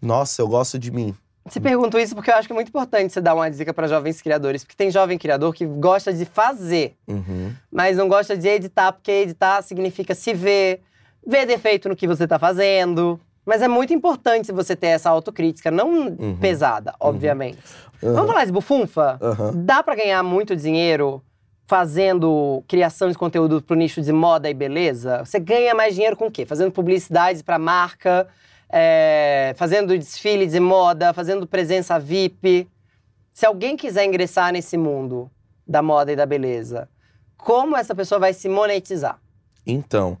Nossa, 0.00 0.42
eu 0.42 0.48
gosto 0.48 0.78
de 0.78 0.90
mim. 0.90 1.14
Te 1.50 1.60
pergunto 1.60 1.98
isso 1.98 2.14
porque 2.14 2.30
eu 2.30 2.34
acho 2.36 2.48
que 2.48 2.52
é 2.52 2.54
muito 2.54 2.68
importante 2.68 3.12
você 3.12 3.20
dar 3.20 3.34
uma 3.34 3.50
dica 3.50 3.72
para 3.74 3.86
jovens 3.86 4.22
criadores, 4.22 4.64
porque 4.64 4.76
tem 4.76 4.90
jovem 4.90 5.18
criador 5.18 5.52
que 5.54 5.66
gosta 5.66 6.12
de 6.12 6.24
fazer, 6.24 6.96
Uhum. 7.06 7.52
mas 7.70 7.98
não 7.98 8.08
gosta 8.08 8.34
de 8.36 8.48
editar, 8.48 8.92
porque 8.92 9.10
editar 9.10 9.60
significa 9.62 10.14
se 10.14 10.32
ver, 10.32 10.80
ver 11.26 11.44
defeito 11.46 11.88
no 11.88 11.94
que 11.96 12.06
você 12.08 12.26
tá 12.26 12.38
fazendo. 12.38 13.20
Mas 13.44 13.60
é 13.60 13.68
muito 13.68 13.92
importante 13.92 14.50
você 14.52 14.74
ter 14.74 14.86
essa 14.86 15.10
autocrítica, 15.10 15.70
não 15.70 16.08
Uhum. 16.18 16.36
pesada, 16.40 16.94
obviamente. 16.98 17.58
Aham. 18.02 18.14
Vamos 18.14 18.30
falar 18.30 18.46
de 18.46 18.52
bufunfa? 18.52 19.20
Dá 19.54 19.82
pra 19.82 19.94
ganhar 19.94 20.22
muito 20.22 20.56
dinheiro 20.56 21.22
fazendo 21.66 22.62
criação 22.68 23.10
de 23.10 23.16
conteúdo 23.16 23.62
pro 23.62 23.76
nicho 23.76 24.02
de 24.02 24.12
moda 24.12 24.48
e 24.48 24.54
beleza? 24.54 25.24
Você 25.24 25.38
ganha 25.38 25.74
mais 25.74 25.94
dinheiro 25.94 26.16
com 26.16 26.26
o 26.26 26.30
quê? 26.30 26.44
Fazendo 26.44 26.70
publicidades 26.70 27.42
pra 27.42 27.58
marca, 27.58 28.28
é, 28.68 29.54
fazendo 29.56 29.96
desfile 29.96 30.46
de 30.46 30.60
moda, 30.60 31.12
fazendo 31.12 31.46
presença 31.46 31.98
VIP. 31.98 32.68
Se 33.32 33.46
alguém 33.46 33.76
quiser 33.76 34.04
ingressar 34.04 34.52
nesse 34.52 34.76
mundo 34.76 35.30
da 35.66 35.82
moda 35.82 36.12
e 36.12 36.16
da 36.16 36.26
beleza, 36.26 36.88
como 37.36 37.76
essa 37.76 37.94
pessoa 37.94 38.18
vai 38.18 38.32
se 38.32 38.48
monetizar? 38.48 39.18
Então, 39.66 40.18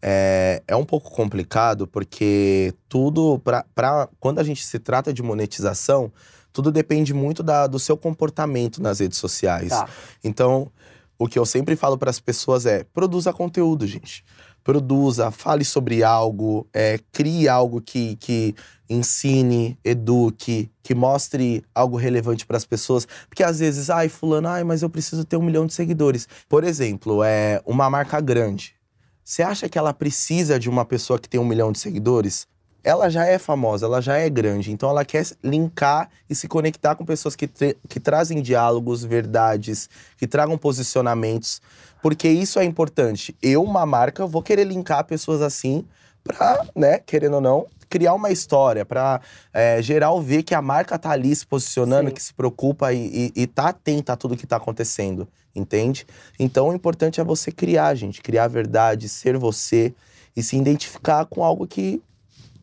é, 0.00 0.62
é 0.68 0.76
um 0.76 0.84
pouco 0.84 1.10
complicado 1.10 1.86
porque 1.86 2.72
tudo, 2.88 3.40
pra, 3.40 4.08
quando 4.20 4.38
a 4.38 4.44
gente 4.44 4.64
se 4.64 4.78
trata 4.78 5.12
de 5.12 5.22
monetização, 5.22 6.12
tudo 6.56 6.72
depende 6.72 7.12
muito 7.12 7.42
da- 7.42 7.66
do 7.66 7.78
seu 7.78 7.98
comportamento 7.98 8.80
nas 8.80 8.98
redes 9.00 9.18
sociais. 9.18 9.68
Tá. 9.68 9.86
Então, 10.24 10.72
o 11.18 11.28
que 11.28 11.38
eu 11.38 11.44
sempre 11.44 11.76
falo 11.76 11.98
para 11.98 12.08
as 12.08 12.18
pessoas 12.18 12.64
é: 12.64 12.82
produza 12.94 13.30
conteúdo, 13.30 13.86
gente. 13.86 14.24
Produza, 14.64 15.30
fale 15.30 15.64
sobre 15.66 16.02
algo, 16.02 16.66
é, 16.72 16.98
crie 17.12 17.46
algo 17.46 17.78
que, 17.80 18.16
que 18.16 18.54
ensine, 18.88 19.78
eduque, 19.84 20.70
que 20.82 20.94
mostre 20.94 21.62
algo 21.74 21.96
relevante 21.98 22.46
para 22.46 22.56
as 22.56 22.64
pessoas. 22.64 23.06
Porque 23.28 23.44
às 23.44 23.58
vezes, 23.58 23.90
ai, 23.90 24.08
fulano, 24.08 24.48
ai, 24.48 24.64
mas 24.64 24.80
eu 24.82 24.88
preciso 24.88 25.24
ter 25.26 25.36
um 25.36 25.42
milhão 25.42 25.66
de 25.66 25.74
seguidores. 25.74 26.26
Por 26.48 26.64
exemplo, 26.64 27.22
é 27.22 27.60
uma 27.66 27.88
marca 27.90 28.18
grande. 28.20 28.74
Você 29.22 29.42
acha 29.42 29.68
que 29.68 29.78
ela 29.78 29.92
precisa 29.92 30.58
de 30.58 30.70
uma 30.70 30.84
pessoa 30.86 31.18
que 31.18 31.28
tem 31.28 31.38
um 31.38 31.44
milhão 31.44 31.70
de 31.70 31.78
seguidores? 31.78 32.48
Ela 32.86 33.10
já 33.10 33.26
é 33.26 33.36
famosa, 33.36 33.86
ela 33.86 34.00
já 34.00 34.16
é 34.16 34.30
grande, 34.30 34.70
então 34.70 34.88
ela 34.88 35.04
quer 35.04 35.26
linkar 35.42 36.08
e 36.30 36.36
se 36.36 36.46
conectar 36.46 36.94
com 36.94 37.04
pessoas 37.04 37.34
que, 37.34 37.50
que 37.88 37.98
trazem 37.98 38.40
diálogos, 38.40 39.04
verdades, 39.04 39.90
que 40.16 40.24
tragam 40.24 40.56
posicionamentos, 40.56 41.60
porque 42.00 42.28
isso 42.28 42.60
é 42.60 42.64
importante. 42.64 43.36
Eu, 43.42 43.64
uma 43.64 43.84
marca, 43.84 44.24
vou 44.24 44.40
querer 44.40 44.62
linkar 44.62 45.02
pessoas 45.02 45.42
assim 45.42 45.84
pra, 46.22 46.64
né, 46.76 47.00
querendo 47.00 47.34
ou 47.34 47.40
não, 47.40 47.66
criar 47.90 48.14
uma 48.14 48.30
história, 48.30 48.84
pra 48.84 49.20
é, 49.52 49.82
geral 49.82 50.22
ver 50.22 50.44
que 50.44 50.54
a 50.54 50.62
marca 50.62 50.96
tá 50.96 51.10
ali 51.10 51.34
se 51.34 51.44
posicionando, 51.44 52.10
Sim. 52.10 52.14
que 52.14 52.22
se 52.22 52.32
preocupa 52.32 52.92
e, 52.92 53.32
e, 53.34 53.42
e 53.42 53.46
tá 53.48 53.70
atenta 53.70 54.12
a 54.12 54.16
tudo 54.16 54.36
que 54.36 54.46
tá 54.46 54.58
acontecendo, 54.58 55.26
entende? 55.56 56.06
Então 56.38 56.68
o 56.68 56.72
importante 56.72 57.20
é 57.20 57.24
você 57.24 57.50
criar, 57.50 57.92
gente, 57.96 58.22
criar 58.22 58.44
a 58.44 58.48
verdade, 58.48 59.08
ser 59.08 59.36
você 59.36 59.92
e 60.36 60.42
se 60.42 60.56
identificar 60.56 61.24
com 61.26 61.42
algo 61.42 61.66
que 61.66 62.00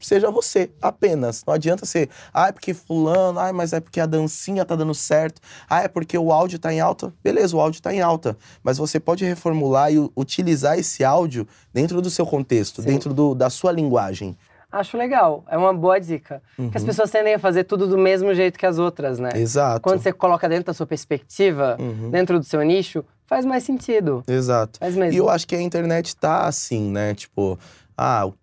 seja 0.05 0.29
você, 0.31 0.69
apenas. 0.81 1.43
Não 1.45 1.53
adianta 1.53 1.85
ser, 1.85 2.09
ah, 2.33 2.47
é 2.47 2.51
porque 2.51 2.73
fulano, 2.73 3.39
ah, 3.39 3.51
mas 3.53 3.73
é 3.73 3.79
porque 3.79 3.99
a 3.99 4.05
dancinha 4.05 4.63
tá 4.65 4.75
dando 4.75 4.93
certo, 4.93 5.41
ah, 5.69 5.81
é 5.83 5.87
porque 5.87 6.17
o 6.17 6.31
áudio 6.31 6.59
tá 6.59 6.73
em 6.73 6.79
alta. 6.79 7.13
Beleza, 7.23 7.55
o 7.55 7.59
áudio 7.59 7.81
tá 7.81 7.93
em 7.93 8.01
alta, 8.01 8.37
mas 8.63 8.77
você 8.77 8.99
pode 8.99 9.23
reformular 9.25 9.91
e 9.93 9.97
utilizar 10.15 10.77
esse 10.77 11.03
áudio 11.03 11.47
dentro 11.73 12.01
do 12.01 12.09
seu 12.09 12.25
contexto, 12.25 12.81
Sim. 12.81 12.87
dentro 12.87 13.13
do- 13.13 13.33
da 13.35 13.49
sua 13.49 13.71
linguagem. 13.71 14.37
Acho 14.71 14.97
legal, 14.97 15.43
é 15.49 15.55
uma 15.55 15.71
boa 15.71 15.99
dica. 15.99 16.41
Porque 16.55 16.75
as 16.77 16.81
Uhum. 16.81 16.87
pessoas 16.87 17.11
tendem 17.11 17.35
a 17.35 17.39
fazer 17.39 17.63
tudo 17.63 17.85
do 17.87 17.95
mesmo 17.95 18.33
jeito 18.33 18.57
que 18.57 18.65
as 18.65 18.79
outras, 18.79 19.19
né? 19.19 19.29
Exato. 19.35 19.81
Quando 19.81 20.01
você 20.01 20.11
coloca 20.11 20.49
dentro 20.49 20.65
da 20.65 20.73
sua 20.73 20.87
perspectiva, 20.87 21.77
Uhum. 21.79 22.09
dentro 22.09 22.39
do 22.39 22.45
seu 22.45 22.59
nicho, 22.63 23.05
faz 23.27 23.45
mais 23.45 23.63
sentido. 23.63 24.23
Exato. 24.27 24.79
Faz 24.79 24.95
mesmo. 24.95 25.13
E 25.13 25.17
eu 25.17 25.29
acho 25.29 25.47
que 25.47 25.55
a 25.55 25.61
internet 25.61 26.15
tá 26.15 26.47
assim, 26.47 26.89
né? 26.91 27.13
Tipo, 27.13 27.59
ah, 27.95 28.25
o, 28.25 28.33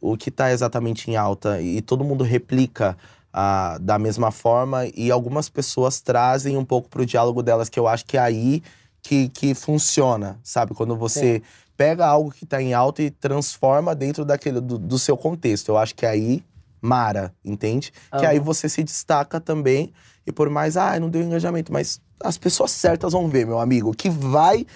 o 0.00 0.16
que 0.16 0.30
tá 0.30 0.52
exatamente 0.52 1.10
em 1.10 1.16
alta 1.16 1.60
e 1.60 1.82
todo 1.82 2.04
mundo 2.04 2.22
replica 2.24 2.96
ah, 3.32 3.78
da 3.80 3.98
mesma 3.98 4.30
forma 4.30 4.86
e 4.94 5.10
algumas 5.10 5.48
pessoas 5.48 6.00
trazem 6.00 6.56
um 6.56 6.64
pouco 6.64 6.88
pro 6.88 7.04
diálogo 7.04 7.42
delas, 7.42 7.68
que 7.68 7.78
eu 7.78 7.88
acho 7.88 8.04
que 8.06 8.16
é 8.16 8.20
aí 8.20 8.62
que, 9.02 9.28
que 9.28 9.54
funciona, 9.54 10.38
sabe? 10.42 10.72
Quando 10.74 10.96
você 10.96 11.42
pega 11.76 12.06
algo 12.06 12.30
que 12.30 12.46
tá 12.46 12.62
em 12.62 12.72
alta 12.72 13.02
e 13.02 13.10
transforma 13.10 13.94
dentro 13.94 14.24
daquele, 14.24 14.60
do, 14.60 14.78
do 14.78 14.98
seu 14.98 15.16
contexto. 15.16 15.68
Eu 15.70 15.78
acho 15.78 15.94
que 15.94 16.06
aí 16.06 16.42
mara, 16.80 17.34
entende? 17.44 17.92
Que 18.18 18.26
aí 18.26 18.38
você 18.38 18.68
se 18.68 18.82
destaca 18.84 19.40
também 19.40 19.92
e 20.26 20.32
por 20.32 20.48
mais, 20.50 20.76
ah, 20.76 20.98
não 21.00 21.10
deu 21.10 21.22
engajamento, 21.22 21.72
mas 21.72 22.00
as 22.22 22.38
pessoas 22.38 22.70
certas 22.70 23.12
vão 23.12 23.28
ver, 23.28 23.46
meu 23.46 23.58
amigo, 23.58 23.92
que 23.92 24.08
vai 24.08 24.66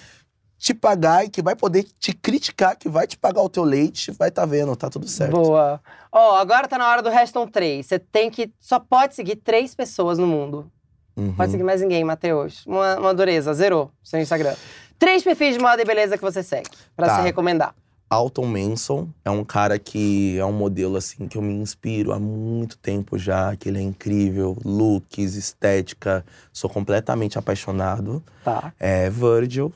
te 0.59 0.73
pagar 0.73 1.25
e 1.25 1.29
que 1.29 1.41
vai 1.41 1.55
poder 1.55 1.83
te 1.97 2.11
criticar, 2.13 2.75
que 2.75 2.89
vai 2.89 3.07
te 3.07 3.17
pagar 3.17 3.41
o 3.41 3.49
teu 3.49 3.63
leite, 3.63 4.11
vai 4.11 4.29
tá 4.29 4.45
vendo, 4.45 4.75
tá 4.75 4.89
tudo 4.89 5.07
certo. 5.07 5.31
Boa. 5.31 5.81
Ó, 6.11 6.35
agora 6.35 6.67
tá 6.67 6.77
na 6.77 6.87
hora 6.89 7.01
do 7.01 7.09
restam 7.09 7.47
três. 7.47 7.85
Você 7.85 7.97
tem 7.97 8.29
que. 8.29 8.51
Só 8.59 8.77
pode 8.77 9.15
seguir 9.15 9.37
três 9.37 9.73
pessoas 9.73 10.17
no 10.19 10.27
mundo. 10.27 10.69
Uhum. 11.15 11.33
Pode 11.33 11.51
seguir 11.51 11.63
mais 11.63 11.81
ninguém, 11.81 12.03
Matheus. 12.03 12.65
Uma, 12.65 12.99
uma 12.99 13.13
dureza, 13.13 13.53
zerou 13.53 13.89
seu 14.03 14.19
Instagram. 14.19 14.53
Três 14.97 15.23
perfis 15.23 15.55
de 15.55 15.61
moda 15.61 15.81
e 15.81 15.85
beleza 15.85 16.17
que 16.17 16.23
você 16.23 16.43
segue, 16.43 16.69
pra 16.95 17.07
Tá. 17.07 17.15
se 17.17 17.21
recomendar. 17.21 17.73
Alton 18.09 18.45
Manson 18.45 19.07
é 19.23 19.29
um 19.29 19.45
cara 19.45 19.77
que 19.77 20.37
é 20.37 20.43
um 20.43 20.51
modelo 20.51 20.97
assim 20.97 21.27
que 21.27 21.37
eu 21.37 21.41
me 21.43 21.53
inspiro 21.53 22.11
há 22.11 22.19
muito 22.19 22.75
tempo 22.77 23.17
já, 23.19 23.55
que 23.55 23.69
ele 23.69 23.77
é 23.77 23.81
incrível, 23.83 24.57
looks, 24.65 25.35
estética, 25.35 26.25
sou 26.51 26.69
completamente 26.69 27.37
apaixonado. 27.37 28.21
Tá. 28.43 28.73
É 28.79 29.09
Virgil, 29.11 29.71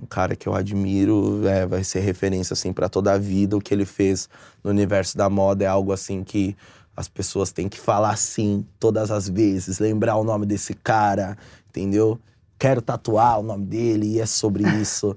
um 0.00 0.06
cara 0.06 0.34
que 0.36 0.48
eu 0.48 0.54
admiro, 0.54 1.46
é, 1.46 1.66
vai 1.66 1.84
ser 1.84 2.00
referência 2.00 2.54
assim 2.54 2.72
para 2.72 2.88
toda 2.88 3.12
a 3.12 3.18
vida. 3.18 3.56
O 3.56 3.60
que 3.60 3.72
ele 3.74 3.84
fez 3.84 4.28
no 4.62 4.70
universo 4.70 5.16
da 5.16 5.28
moda 5.28 5.64
é 5.64 5.66
algo 5.66 5.92
assim 5.92 6.22
que 6.24 6.56
as 6.96 7.08
pessoas 7.08 7.52
têm 7.52 7.68
que 7.68 7.78
falar 7.80 8.16
sim 8.16 8.66
todas 8.78 9.10
as 9.10 9.28
vezes, 9.28 9.78
lembrar 9.78 10.16
o 10.16 10.24
nome 10.24 10.44
desse 10.46 10.74
cara, 10.74 11.36
entendeu? 11.70 12.18
Quero 12.58 12.80
tatuar 12.82 13.40
o 13.40 13.42
nome 13.42 13.64
dele 13.66 14.06
e 14.16 14.20
é 14.20 14.26
sobre 14.26 14.62
isso. 14.80 15.16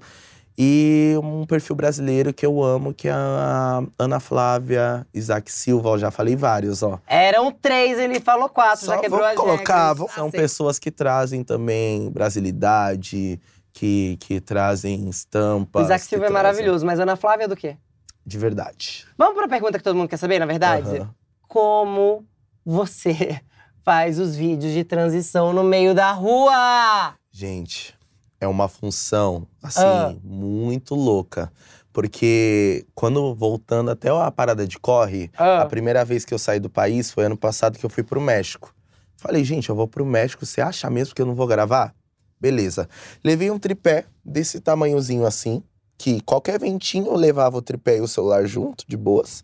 E 0.58 1.14
um 1.22 1.44
perfil 1.44 1.76
brasileiro 1.76 2.32
que 2.32 2.46
eu 2.46 2.62
amo, 2.62 2.94
que 2.94 3.08
é 3.08 3.12
a 3.12 3.82
Ana 3.98 4.18
Flávia, 4.18 5.06
Isaac 5.12 5.52
Silva, 5.52 5.90
eu 5.90 5.98
já 5.98 6.10
falei 6.10 6.34
vários, 6.34 6.82
ó. 6.82 6.98
Eram 7.06 7.52
três, 7.52 7.98
ele 7.98 8.20
falou 8.20 8.48
quatro, 8.48 8.86
já 8.86 8.94
Só 8.94 9.00
quebrou 9.02 9.20
vou 9.20 9.28
as 9.28 9.36
colocar, 9.36 9.88
regras. 9.92 10.12
são 10.14 10.28
Ah, 10.28 10.30
pessoas 10.30 10.78
que 10.78 10.90
trazem 10.90 11.44
também 11.44 12.10
brasilidade, 12.10 13.38
que, 13.76 14.16
que 14.20 14.40
trazem 14.40 15.06
estampas. 15.08 15.82
O 15.82 15.84
Isaac 15.84 16.02
Silva 16.04 16.24
é 16.24 16.28
trazem- 16.28 16.42
maravilhoso, 16.42 16.86
mas 16.86 16.98
Ana 16.98 17.14
Flávia 17.14 17.44
é 17.44 17.48
do 17.48 17.54
quê? 17.56 17.76
De 18.24 18.38
verdade. 18.38 19.06
Vamos 19.18 19.34
pra 19.36 19.46
pergunta 19.46 19.76
que 19.76 19.84
todo 19.84 19.94
mundo 19.96 20.08
quer 20.08 20.16
saber, 20.16 20.38
na 20.38 20.46
verdade? 20.46 20.96
Aham. 20.98 21.10
Como 21.46 22.24
você 22.64 23.40
faz 23.84 24.18
os 24.18 24.34
vídeos 24.34 24.72
de 24.72 24.82
transição 24.82 25.52
no 25.52 25.62
meio 25.62 25.94
da 25.94 26.10
rua? 26.12 27.14
Gente, 27.30 27.94
é 28.40 28.48
uma 28.48 28.66
função, 28.66 29.46
assim, 29.62 29.82
Ah. 29.84 30.14
muito 30.24 30.94
louca. 30.94 31.52
Porque 31.92 32.86
quando, 32.94 33.34
voltando 33.34 33.90
até 33.90 34.08
a 34.10 34.30
parada 34.30 34.66
de 34.66 34.78
corre, 34.78 35.30
Ah. 35.36 35.62
a 35.62 35.66
primeira 35.66 36.04
vez 36.04 36.24
que 36.24 36.32
eu 36.34 36.38
saí 36.38 36.58
do 36.60 36.68
país 36.70 37.10
foi 37.10 37.24
ano 37.26 37.36
passado 37.36 37.78
que 37.78 37.84
eu 37.86 37.90
fui 37.90 38.02
pro 38.02 38.20
México. 38.20 38.74
Falei, 39.18 39.44
gente, 39.44 39.68
eu 39.68 39.74
vou 39.76 39.86
pro 39.88 40.04
México, 40.04 40.44
você 40.44 40.60
acha 40.60 40.88
mesmo 40.90 41.14
que 41.14 41.22
eu 41.22 41.26
não 41.26 41.34
vou 41.34 41.46
gravar? 41.46 41.94
Beleza. 42.40 42.88
Levei 43.24 43.50
um 43.50 43.58
tripé 43.58 44.04
desse 44.24 44.60
tamanhozinho 44.60 45.26
assim, 45.26 45.62
que 45.98 46.20
qualquer 46.20 46.58
ventinho 46.58 47.06
eu 47.06 47.16
levava 47.16 47.56
o 47.56 47.62
tripé 47.62 47.98
e 47.98 48.00
o 48.00 48.08
celular 48.08 48.46
junto, 48.46 48.84
de 48.86 48.96
boas. 48.96 49.42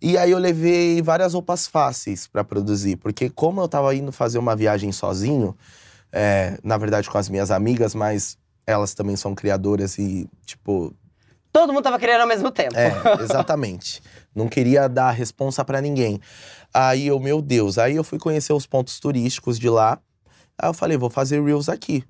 E 0.00 0.16
aí 0.16 0.30
eu 0.30 0.38
levei 0.38 1.02
várias 1.02 1.34
roupas 1.34 1.66
fáceis 1.66 2.26
pra 2.26 2.42
produzir, 2.42 2.96
porque 2.96 3.28
como 3.28 3.60
eu 3.60 3.68
tava 3.68 3.94
indo 3.94 4.10
fazer 4.10 4.38
uma 4.38 4.56
viagem 4.56 4.92
sozinho, 4.92 5.54
é, 6.10 6.58
na 6.62 6.78
verdade 6.78 7.10
com 7.10 7.18
as 7.18 7.28
minhas 7.28 7.50
amigas, 7.50 7.94
mas 7.94 8.38
elas 8.66 8.94
também 8.94 9.16
são 9.16 9.34
criadoras 9.34 9.98
e, 9.98 10.28
tipo, 10.46 10.94
Todo 11.52 11.72
mundo 11.72 11.82
tava 11.82 11.98
querendo 11.98 12.20
ao 12.20 12.28
mesmo 12.28 12.50
tempo. 12.50 12.76
É, 12.76 12.92
exatamente. 13.20 14.00
Não 14.34 14.48
queria 14.48 14.88
dar 14.88 15.10
responsa 15.10 15.64
pra 15.64 15.80
ninguém. 15.80 16.20
Aí 16.72 17.08
eu, 17.08 17.18
meu 17.18 17.42
Deus, 17.42 17.76
aí 17.76 17.96
eu 17.96 18.04
fui 18.04 18.18
conhecer 18.18 18.52
os 18.52 18.66
pontos 18.66 19.00
turísticos 19.00 19.58
de 19.58 19.68
lá. 19.68 19.98
Aí 20.56 20.68
eu 20.68 20.74
falei, 20.74 20.96
vou 20.96 21.10
fazer 21.10 21.42
Reels 21.42 21.68
aqui. 21.68 22.04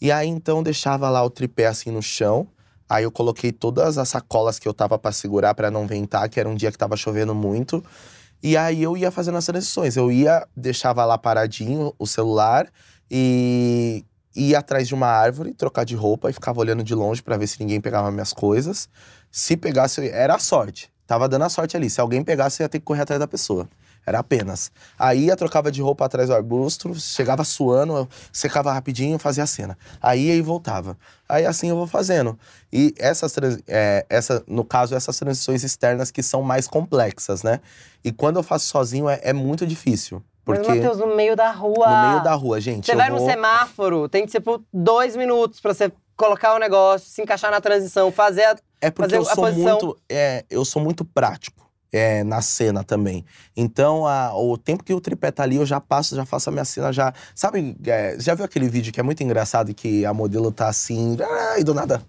E 0.00 0.12
aí 0.12 0.28
então 0.28 0.62
deixava 0.62 1.08
lá 1.10 1.22
o 1.24 1.30
tripé 1.30 1.66
assim 1.66 1.90
no 1.90 2.02
chão. 2.02 2.46
Aí 2.88 3.04
eu 3.04 3.10
coloquei 3.10 3.52
todas 3.52 3.98
as 3.98 4.08
sacolas 4.08 4.58
que 4.58 4.66
eu 4.66 4.72
tava 4.72 4.98
pra 4.98 5.12
segurar 5.12 5.54
pra 5.54 5.70
não 5.70 5.86
ventar, 5.86 6.28
que 6.28 6.40
era 6.40 6.48
um 6.48 6.54
dia 6.54 6.72
que 6.72 6.78
tava 6.78 6.96
chovendo 6.96 7.34
muito. 7.34 7.84
E 8.42 8.56
aí 8.56 8.82
eu 8.82 8.96
ia 8.96 9.10
fazendo 9.10 9.36
as 9.36 9.44
transições. 9.44 9.96
Eu 9.96 10.10
ia, 10.10 10.46
deixava 10.56 11.04
lá 11.04 11.18
paradinho 11.18 11.92
o 11.98 12.06
celular 12.06 12.68
e 13.10 14.04
ia 14.34 14.60
atrás 14.60 14.86
de 14.88 14.94
uma 14.94 15.08
árvore, 15.08 15.52
trocar 15.52 15.84
de 15.84 15.96
roupa 15.96 16.30
e 16.30 16.32
ficava 16.32 16.60
olhando 16.60 16.82
de 16.82 16.94
longe 16.94 17.22
pra 17.22 17.36
ver 17.36 17.46
se 17.46 17.60
ninguém 17.60 17.80
pegava 17.80 18.10
minhas 18.10 18.32
coisas. 18.32 18.88
Se 19.30 19.56
pegasse, 19.56 20.08
era 20.08 20.36
a 20.36 20.38
sorte. 20.38 20.90
Tava 21.06 21.28
dando 21.28 21.44
a 21.44 21.48
sorte 21.48 21.76
ali. 21.76 21.90
Se 21.90 22.00
alguém 22.00 22.22
pegasse, 22.22 22.62
eu 22.62 22.64
ia 22.64 22.68
ter 22.68 22.78
que 22.78 22.84
correr 22.84 23.02
atrás 23.02 23.18
da 23.18 23.26
pessoa. 23.26 23.68
Era 24.06 24.20
apenas. 24.20 24.72
Aí 24.98 25.26
ia, 25.26 25.36
trocava 25.36 25.70
de 25.70 25.82
roupa 25.82 26.04
atrás 26.04 26.28
do 26.28 26.34
arbusto, 26.34 26.94
chegava 26.94 27.44
suando, 27.44 27.96
eu 27.96 28.08
secava 28.32 28.72
rapidinho, 28.72 29.18
fazia 29.18 29.44
a 29.44 29.46
cena. 29.46 29.76
Aí 30.00 30.30
aí 30.30 30.40
voltava. 30.40 30.96
Aí 31.28 31.44
assim 31.44 31.68
eu 31.68 31.76
vou 31.76 31.86
fazendo. 31.86 32.38
E 32.72 32.94
essas, 32.98 33.34
é, 33.66 34.06
essa, 34.08 34.42
no 34.46 34.64
caso, 34.64 34.94
essas 34.94 35.18
transições 35.18 35.62
externas 35.62 36.10
que 36.10 36.22
são 36.22 36.42
mais 36.42 36.66
complexas, 36.66 37.42
né? 37.42 37.60
E 38.02 38.10
quando 38.10 38.36
eu 38.36 38.42
faço 38.42 38.66
sozinho 38.66 39.08
é, 39.08 39.20
é 39.22 39.32
muito 39.32 39.66
difícil. 39.66 40.22
Porque 40.42 40.66
Mas, 40.66 40.78
Matheus, 40.78 40.96
no 40.96 41.14
meio 41.14 41.36
da 41.36 41.50
rua. 41.50 41.86
no 41.86 42.08
meio 42.08 42.24
da 42.24 42.32
rua, 42.32 42.58
gente. 42.58 42.86
Você 42.86 42.92
eu 42.92 42.96
vai 42.96 43.10
vou... 43.10 43.20
no 43.20 43.26
semáforo, 43.26 44.08
tem 44.08 44.24
que 44.24 44.32
ser 44.32 44.40
por 44.40 44.62
dois 44.72 45.14
minutos 45.14 45.60
pra 45.60 45.74
você 45.74 45.92
colocar 46.16 46.54
o 46.54 46.58
negócio, 46.58 47.10
se 47.10 47.20
encaixar 47.20 47.50
na 47.50 47.60
transição, 47.60 48.10
fazer 48.10 48.44
a. 48.44 48.56
É 48.80 48.90
porque 48.90 49.14
eu 49.14 49.24
sou 49.24 49.44
posição. 49.44 49.62
muito, 49.62 49.98
é, 50.08 50.44
eu 50.48 50.64
sou 50.64 50.80
muito 50.80 51.04
prático 51.04 51.67
é, 51.92 52.22
na 52.24 52.40
cena 52.42 52.84
também. 52.84 53.24
Então, 53.56 54.06
a- 54.06 54.34
o 54.36 54.56
tempo 54.58 54.84
que 54.84 54.92
o 54.94 55.00
tripé 55.00 55.30
tá 55.30 55.42
ali, 55.42 55.56
eu 55.56 55.66
já 55.66 55.80
passo, 55.80 56.14
já 56.16 56.24
faço 56.26 56.48
a 56.48 56.52
minha 56.52 56.64
cena, 56.64 56.92
já. 56.92 57.12
Sabe, 57.34 57.76
é, 57.86 58.16
já 58.18 58.34
viu 58.34 58.44
aquele 58.44 58.68
vídeo 58.68 58.92
que 58.92 59.00
é 59.00 59.02
muito 59.02 59.22
engraçado 59.22 59.72
que 59.74 60.04
a 60.04 60.12
modelo 60.14 60.50
tá 60.52 60.68
assim, 60.68 61.16
ah, 61.20 61.58
e 61.58 61.64
do 61.64 61.74
nada 61.74 62.02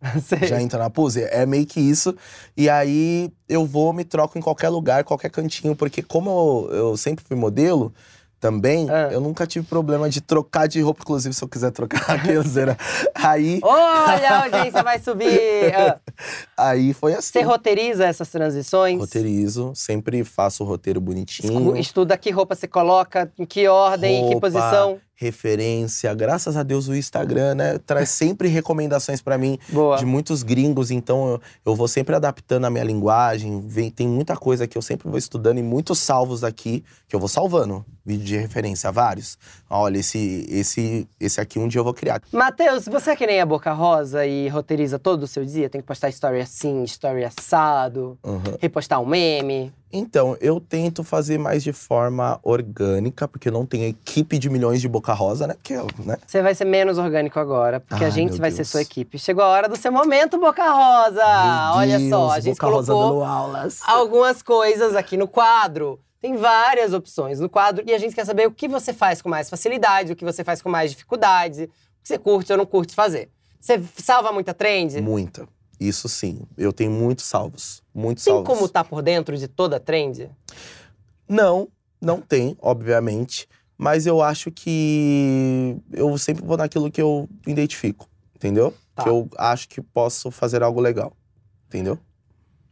Sei. 0.24 0.48
já 0.48 0.60
entra 0.60 0.78
na 0.78 0.88
pose? 0.90 1.22
É 1.24 1.44
meio 1.44 1.66
que 1.66 1.78
isso. 1.80 2.14
E 2.56 2.68
aí 2.70 3.30
eu 3.48 3.66
vou, 3.66 3.92
me 3.92 4.04
troco 4.04 4.38
em 4.38 4.40
qualquer 4.40 4.70
lugar, 4.70 5.04
qualquer 5.04 5.30
cantinho, 5.30 5.76
porque 5.76 6.02
como 6.02 6.30
eu, 6.70 6.76
eu 6.76 6.96
sempre 6.96 7.24
fui 7.24 7.36
modelo. 7.36 7.92
Também, 8.40 8.88
Ah. 8.88 9.10
eu 9.12 9.20
nunca 9.20 9.46
tive 9.46 9.66
problema 9.66 10.08
de 10.08 10.20
trocar 10.22 10.66
de 10.66 10.80
roupa, 10.80 11.02
inclusive 11.02 11.34
se 11.34 11.44
eu 11.44 11.48
quiser 11.48 11.70
trocar 11.72 11.98
aqui, 12.16 12.30
aí, 13.14 13.60
Olha, 13.62 14.30
a 14.30 14.42
audiência 14.44 14.82
vai 14.82 14.98
subir. 14.98 15.74
Ah, 15.76 15.98
aí 16.56 16.94
foi 16.94 17.12
assim. 17.12 17.32
Você 17.32 17.42
roteiriza 17.42 18.06
essas 18.06 18.28
transições? 18.30 18.98
Roteirizo, 18.98 19.72
sempre 19.74 20.24
faço 20.24 20.64
o 20.64 20.66
roteiro 20.66 21.00
bonitinho. 21.02 21.52
Escu- 21.52 21.76
Estuda 21.76 22.16
que 22.16 22.30
roupa 22.30 22.54
você 22.54 22.66
coloca, 22.66 23.30
em 23.38 23.44
que 23.44 23.68
ordem, 23.68 24.20
em 24.20 24.22
que 24.28 24.32
Roupa, 24.32 24.50
posição. 24.50 24.98
Referência. 25.20 26.14
Graças 26.14 26.56
a 26.56 26.62
Deus 26.62 26.88
o 26.88 26.94
Instagram, 26.96 27.54
né? 27.54 27.78
Traz 27.78 28.08
sempre 28.10 28.48
recomendações 28.48 29.20
pra 29.20 29.36
mim 29.36 29.58
Boa. 29.68 29.98
de 29.98 30.06
muitos 30.06 30.42
gringos, 30.42 30.90
então 30.90 31.28
eu, 31.28 31.40
eu 31.66 31.74
vou 31.76 31.86
sempre 31.86 32.14
adaptando 32.16 32.64
a 32.64 32.70
minha 32.70 32.82
linguagem. 32.84 33.60
Vem, 33.66 33.90
tem 33.90 34.08
muita 34.08 34.34
coisa 34.34 34.66
que 34.66 34.78
eu 34.78 34.82
sempre 34.82 35.08
vou 35.10 35.18
estudando 35.18 35.58
e 35.58 35.62
muitos 35.62 35.98
salvos 35.98 36.42
aqui 36.42 36.82
que 37.06 37.14
eu 37.14 37.20
vou 37.20 37.28
salvando. 37.28 37.84
Vídeo 38.04 38.24
de 38.24 38.36
referência, 38.38 38.90
vários. 38.90 39.36
Olha, 39.68 39.98
esse, 39.98 40.46
esse, 40.48 41.06
esse 41.20 41.38
aqui 41.38 41.58
um 41.58 41.68
dia 41.68 41.80
eu 41.80 41.84
vou 41.84 41.92
criar. 41.94 42.22
Matheus, 42.32 42.86
você 42.86 43.10
é 43.10 43.16
que 43.16 43.26
nem 43.26 43.40
a 43.40 43.46
Boca 43.46 43.72
Rosa 43.72 44.24
e 44.26 44.48
roteiriza 44.48 44.98
todo 44.98 45.24
o 45.24 45.26
seu 45.26 45.44
dia? 45.44 45.68
Tem 45.68 45.82
que 45.82 45.86
postar 45.86 46.08
story 46.08 46.40
assim, 46.40 46.82
story 46.84 47.24
assado, 47.24 48.18
Uhum. 48.24 48.40
repostar 48.58 49.00
um 49.00 49.06
meme. 49.06 49.72
Então, 49.92 50.36
eu 50.40 50.60
tento 50.60 51.02
fazer 51.02 51.36
mais 51.38 51.62
de 51.64 51.72
forma 51.72 52.38
orgânica, 52.42 53.26
porque 53.26 53.48
eu 53.48 53.52
não 53.52 53.66
tenho 53.66 53.86
equipe 53.88 54.38
de 54.38 54.48
milhões 54.48 54.80
de 54.80 54.88
boca 54.88 55.12
rosa, 55.12 55.46
né? 55.48 55.54
Porque, 55.54 55.72
eu, 55.74 55.86
né? 56.04 56.16
Você 56.26 56.40
vai 56.42 56.54
ser 56.54 56.64
menos 56.64 56.96
orgânico 56.96 57.40
agora, 57.40 57.80
porque 57.80 58.04
a 58.04 58.06
Ai, 58.06 58.12
gente 58.12 58.30
meu 58.32 58.38
vai 58.40 58.50
ser 58.50 58.58
Deus. 58.58 58.68
sua 58.68 58.82
equipe. 58.82 59.18
Chegou 59.18 59.42
a 59.42 59.48
hora 59.48 59.68
do 59.68 59.76
seu 59.76 59.90
momento, 59.90 60.38
Boca 60.38 60.62
Rosa! 60.70 61.24
Meu 61.24 61.74
Olha 61.76 61.98
só, 61.98 62.18
Deus, 62.20 62.32
a 62.32 62.40
gente 62.40 62.54
boca 62.54 62.66
rosa 62.68 62.92
colocou 62.92 63.20
dando 63.20 63.24
aulas. 63.24 63.80
algumas 63.84 64.42
coisas 64.42 64.94
aqui 64.94 65.16
no 65.16 65.26
quadro. 65.26 65.98
Tem 66.20 66.36
várias 66.36 66.92
opções 66.92 67.40
no 67.40 67.48
quadro 67.48 67.82
e 67.86 67.92
a 67.94 67.98
gente 67.98 68.14
quer 68.14 68.26
saber 68.26 68.46
o 68.46 68.50
que 68.52 68.68
você 68.68 68.92
faz 68.92 69.20
com 69.22 69.28
mais 69.28 69.48
facilidade, 69.50 70.12
o 70.12 70.16
que 70.16 70.24
você 70.24 70.44
faz 70.44 70.60
com 70.62 70.68
mais 70.68 70.90
dificuldade, 70.90 71.64
o 71.64 71.68
que 72.02 72.08
você 72.08 72.18
curte 72.18 72.52
ou 72.52 72.58
não 72.58 72.66
curte 72.66 72.94
fazer. 72.94 73.30
Você 73.58 73.82
salva 73.96 74.30
muita 74.30 74.52
trend? 74.54 75.00
Muita. 75.00 75.48
Isso 75.80 76.08
sim. 76.08 76.42
Eu 76.58 76.72
tenho 76.72 76.90
muitos 76.90 77.24
salvos. 77.24 77.82
Muitos 77.94 78.22
Tem 78.22 78.34
salvos. 78.34 78.46
como 78.46 78.68
tá 78.68 78.84
por 78.84 79.00
dentro 79.00 79.36
de 79.36 79.48
toda 79.48 79.76
a 79.76 79.80
trend? 79.80 80.28
Não, 81.26 81.68
não 81.98 82.20
tem, 82.20 82.54
obviamente. 82.60 83.48
Mas 83.78 84.06
eu 84.06 84.20
acho 84.20 84.50
que 84.50 85.74
eu 85.90 86.18
sempre 86.18 86.44
vou 86.44 86.58
naquilo 86.58 86.90
que 86.90 87.00
eu 87.00 87.26
identifico, 87.46 88.06
entendeu? 88.36 88.74
Tá. 88.94 89.04
Que 89.04 89.08
eu 89.08 89.26
acho 89.38 89.68
que 89.70 89.80
posso 89.80 90.30
fazer 90.30 90.62
algo 90.62 90.82
legal, 90.82 91.16
entendeu? 91.66 91.98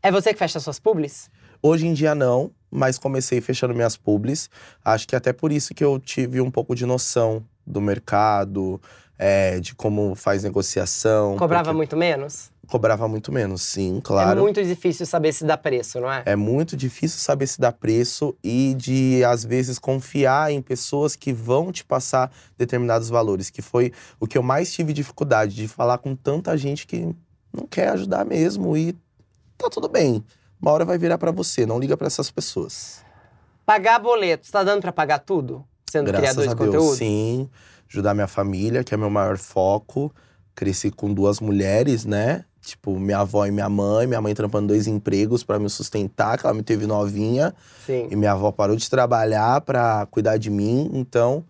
É 0.02 0.12
você 0.12 0.34
que 0.34 0.38
fecha 0.38 0.60
suas 0.60 0.78
publis? 0.78 1.30
Hoje 1.62 1.86
em 1.86 1.94
dia 1.94 2.14
não, 2.14 2.50
mas 2.70 2.98
comecei 2.98 3.40
fechando 3.40 3.74
minhas 3.74 3.96
publis. 3.96 4.50
Acho 4.84 5.08
que 5.08 5.16
até 5.16 5.32
por 5.32 5.50
isso 5.50 5.74
que 5.74 5.82
eu 5.82 5.98
tive 5.98 6.42
um 6.42 6.50
pouco 6.50 6.74
de 6.74 6.84
noção 6.84 7.42
do 7.66 7.80
mercado, 7.80 8.80
é, 9.18 9.58
de 9.58 9.74
como 9.74 10.14
faz 10.14 10.44
negociação. 10.44 11.36
Cobrava 11.36 11.64
porque 11.64 11.76
muito 11.76 11.96
menos? 11.96 12.50
Cobrava 12.68 13.08
muito 13.08 13.32
menos, 13.32 13.62
sim, 13.62 13.98
claro. 14.04 14.38
É 14.38 14.42
muito 14.42 14.62
difícil 14.62 15.06
saber 15.06 15.32
se 15.32 15.42
dá 15.44 15.56
preço, 15.56 15.98
não 16.00 16.12
é? 16.12 16.22
É 16.26 16.36
muito 16.36 16.76
difícil 16.76 17.18
saber 17.18 17.46
se 17.46 17.58
dá 17.58 17.72
preço 17.72 18.36
e 18.44 18.74
de, 18.74 19.24
às 19.24 19.42
vezes, 19.42 19.78
confiar 19.78 20.52
em 20.52 20.60
pessoas 20.60 21.16
que 21.16 21.32
vão 21.32 21.72
te 21.72 21.82
passar 21.82 22.30
determinados 22.58 23.08
valores. 23.08 23.48
Que 23.48 23.62
foi 23.62 23.90
o 24.20 24.26
que 24.26 24.36
eu 24.36 24.42
mais 24.42 24.70
tive 24.70 24.92
dificuldade, 24.92 25.54
de 25.54 25.66
falar 25.66 25.96
com 25.98 26.14
tanta 26.14 26.56
gente 26.58 26.86
que 26.86 27.14
não 27.52 27.66
quer 27.66 27.88
ajudar 27.88 28.24
mesmo 28.26 28.76
e 28.76 28.92
tá 29.56 29.70
tudo 29.70 29.88
bem. 29.88 30.22
Uma 30.60 30.72
hora 30.72 30.84
vai 30.84 30.98
virar 30.98 31.16
pra 31.16 31.30
você, 31.30 31.64
não 31.64 31.78
liga 31.78 31.96
pra 31.96 32.06
essas 32.06 32.30
pessoas. 32.30 33.02
Pagar 33.64 33.98
boletos, 33.98 34.50
tá 34.50 34.62
dando 34.62 34.82
pra 34.82 34.92
pagar 34.92 35.20
tudo? 35.20 35.64
Sendo 35.90 36.08
Graças 36.08 36.32
criador 36.34 36.44
a 36.44 36.54
de 36.54 36.70
Deus, 36.70 36.74
conteúdo? 36.74 36.96
sim. 36.96 37.48
Ajudar 37.90 38.14
minha 38.14 38.26
família, 38.28 38.84
que 38.84 38.92
é 38.94 38.96
meu 38.96 39.10
maior 39.10 39.36
foco. 39.38 40.12
Cresci 40.54 40.90
com 40.90 41.12
duas 41.12 41.40
mulheres, 41.40 42.04
né? 42.04 42.44
Tipo, 42.60 42.98
minha 42.98 43.20
avó 43.20 43.46
e 43.46 43.50
minha 43.50 43.68
mãe. 43.68 44.06
Minha 44.06 44.20
mãe 44.20 44.34
trampando 44.34 44.68
dois 44.68 44.86
empregos 44.86 45.42
pra 45.42 45.58
me 45.58 45.70
sustentar, 45.70 46.36
que 46.38 46.44
ela 46.44 46.54
me 46.54 46.62
teve 46.62 46.86
novinha. 46.86 47.54
Sim. 47.86 48.08
E 48.10 48.16
minha 48.16 48.32
avó 48.32 48.52
parou 48.52 48.76
de 48.76 48.90
trabalhar 48.90 49.60
pra 49.62 50.06
cuidar 50.10 50.36
de 50.36 50.50
mim, 50.50 50.90
então 50.92 51.44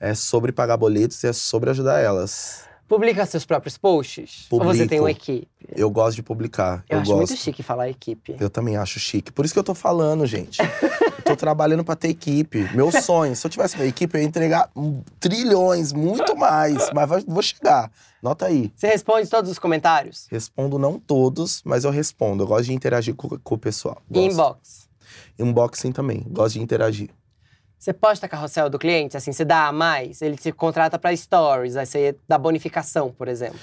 é 0.00 0.14
sobre 0.14 0.52
pagar 0.52 0.76
boletos 0.76 1.22
e 1.24 1.28
é 1.28 1.32
sobre 1.32 1.70
ajudar 1.70 2.00
elas. 2.00 2.64
Publica 2.86 3.24
seus 3.26 3.44
próprios 3.44 3.76
posts? 3.76 4.46
Ou 4.50 4.58
você 4.60 4.64
Publico. 4.84 4.88
tem 4.88 5.00
uma 5.00 5.10
equipe? 5.10 5.48
Eu 5.76 5.90
gosto 5.90 6.16
de 6.16 6.22
publicar. 6.22 6.84
Eu, 6.88 6.96
Eu, 6.96 7.02
acho 7.02 7.10
gosto. 7.12 7.28
muito 7.30 7.40
chique 7.42 7.62
falar 7.62 7.88
equipe. 7.90 8.36
Eu 8.40 8.48
também 8.48 8.76
acho 8.76 8.98
chique. 8.98 9.30
Por 9.30 9.44
isso 9.44 9.52
que 9.54 9.60
eu 9.60 9.64
tô 9.64 9.74
falando, 9.74 10.24
gente. 10.26 10.58
tô 11.28 11.36
trabalhando 11.36 11.84
pra 11.84 11.94
ter 11.96 12.08
equipe. 12.08 12.68
Meu 12.74 12.90
sonho, 13.02 13.34
se 13.34 13.46
eu 13.46 13.50
tivesse 13.50 13.76
uma 13.76 13.84
equipe, 13.84 14.16
eu 14.16 14.22
ia 14.22 14.26
entregar 14.26 14.70
trilhões, 15.20 15.92
muito 15.92 16.36
mais. 16.36 16.90
Mas 16.92 17.24
vou 17.24 17.42
chegar. 17.42 17.90
Nota 18.22 18.46
aí. 18.46 18.72
Você 18.74 18.88
responde 18.88 19.28
todos 19.28 19.50
os 19.50 19.58
comentários? 19.58 20.26
Respondo 20.30 20.78
não 20.78 20.98
todos, 20.98 21.62
mas 21.64 21.84
eu 21.84 21.90
respondo. 21.90 22.42
Eu 22.42 22.46
gosto 22.48 22.64
de 22.64 22.74
interagir 22.74 23.14
com, 23.14 23.28
com 23.28 23.54
o 23.54 23.58
pessoal. 23.58 24.02
Gosto. 24.10 24.32
inbox? 24.32 24.88
Unboxing 25.38 25.92
também. 25.92 26.24
Gosto 26.28 26.54
de 26.54 26.62
interagir. 26.62 27.10
Você 27.78 27.92
posta 27.92 28.26
carrossel 28.28 28.68
do 28.68 28.78
cliente, 28.78 29.16
assim, 29.16 29.30
você 29.30 29.44
dá 29.44 29.68
a 29.68 29.72
mais? 29.72 30.20
Ele 30.20 30.36
te 30.36 30.50
contrata 30.50 30.98
pra 30.98 31.16
stories, 31.16 31.76
aí 31.76 31.86
você 31.86 32.16
dá 32.26 32.36
bonificação, 32.36 33.12
por 33.12 33.28
exemplo. 33.28 33.58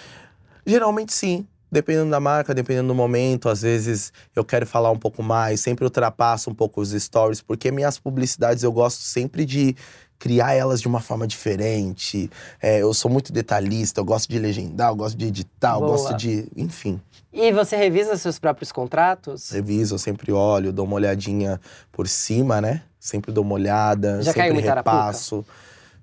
Geralmente 0.65 1.13
sim. 1.13 1.45
Dependendo 1.75 2.09
da 2.09 2.21
marca, 2.21 2.53
dependendo 2.53 2.88
do 2.88 2.95
momento, 2.95 3.49
às 3.49 3.61
vezes 3.61 4.13
eu 4.33 4.45
quero 4.45 4.65
falar 4.65 4.91
um 4.91 4.97
pouco 4.97 5.21
mais, 5.21 5.59
sempre 5.59 5.83
ultrapasso 5.83 6.49
um 6.49 6.53
pouco 6.53 6.79
os 6.79 6.91
stories, 6.91 7.41
porque 7.41 7.69
minhas 7.69 7.99
publicidades 7.99 8.63
eu 8.63 8.71
gosto 8.71 9.01
sempre 9.01 9.43
de 9.43 9.75
criar 10.17 10.53
elas 10.53 10.79
de 10.79 10.88
uma 10.88 11.01
forma 11.01 11.27
diferente. 11.27 12.31
É, 12.61 12.81
eu 12.81 12.93
sou 12.93 13.11
muito 13.11 13.33
detalhista, 13.33 13.99
eu 13.99 14.05
gosto 14.05 14.29
de 14.29 14.39
legendar, 14.39 14.91
eu 14.91 14.95
gosto 14.95 15.17
de 15.17 15.25
editar, 15.25 15.73
eu 15.73 15.81
Boa. 15.81 15.91
gosto 15.91 16.13
de. 16.13 16.47
Enfim, 16.55 16.97
E 17.33 17.51
você 17.51 17.75
revisa 17.75 18.15
seus 18.15 18.39
próprios 18.39 18.71
contratos? 18.71 19.49
reviso, 19.49 19.95
eu 19.95 19.99
sempre 19.99 20.31
olho, 20.31 20.71
dou 20.71 20.85
uma 20.85 20.95
olhadinha 20.95 21.59
por 21.91 22.07
cima, 22.07 22.61
né? 22.61 22.83
Sempre 22.97 23.33
dou 23.33 23.43
uma 23.43 23.55
olhada, 23.55 24.21
Já 24.21 24.31
sempre 24.31 24.43
caiu 24.43 24.53
muita 24.53 24.71
arapuca? 24.71 24.95
repasso. 24.95 25.45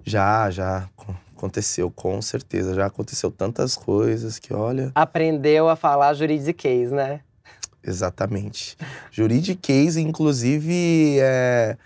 Já, 0.05 0.51
já. 0.51 0.87
Co- 1.43 1.47
Aconteceu, 1.47 1.91
com 1.91 2.23
certeza. 2.23 2.75
Já 2.75 2.87
aconteceu 2.87 3.31
tantas 3.31 3.77
coisas 3.77 4.39
que, 4.39 4.55
olha. 4.55 4.93
Aprendeu 4.95 5.69
a 5.69 5.77
falar 5.77 6.15
juridiquês, 6.15 6.93
né? 6.93 7.21
Exatamente. 7.83 8.77
Juridiquês, 9.11 9.97
inclusive, 9.97 11.19
é 11.21 11.77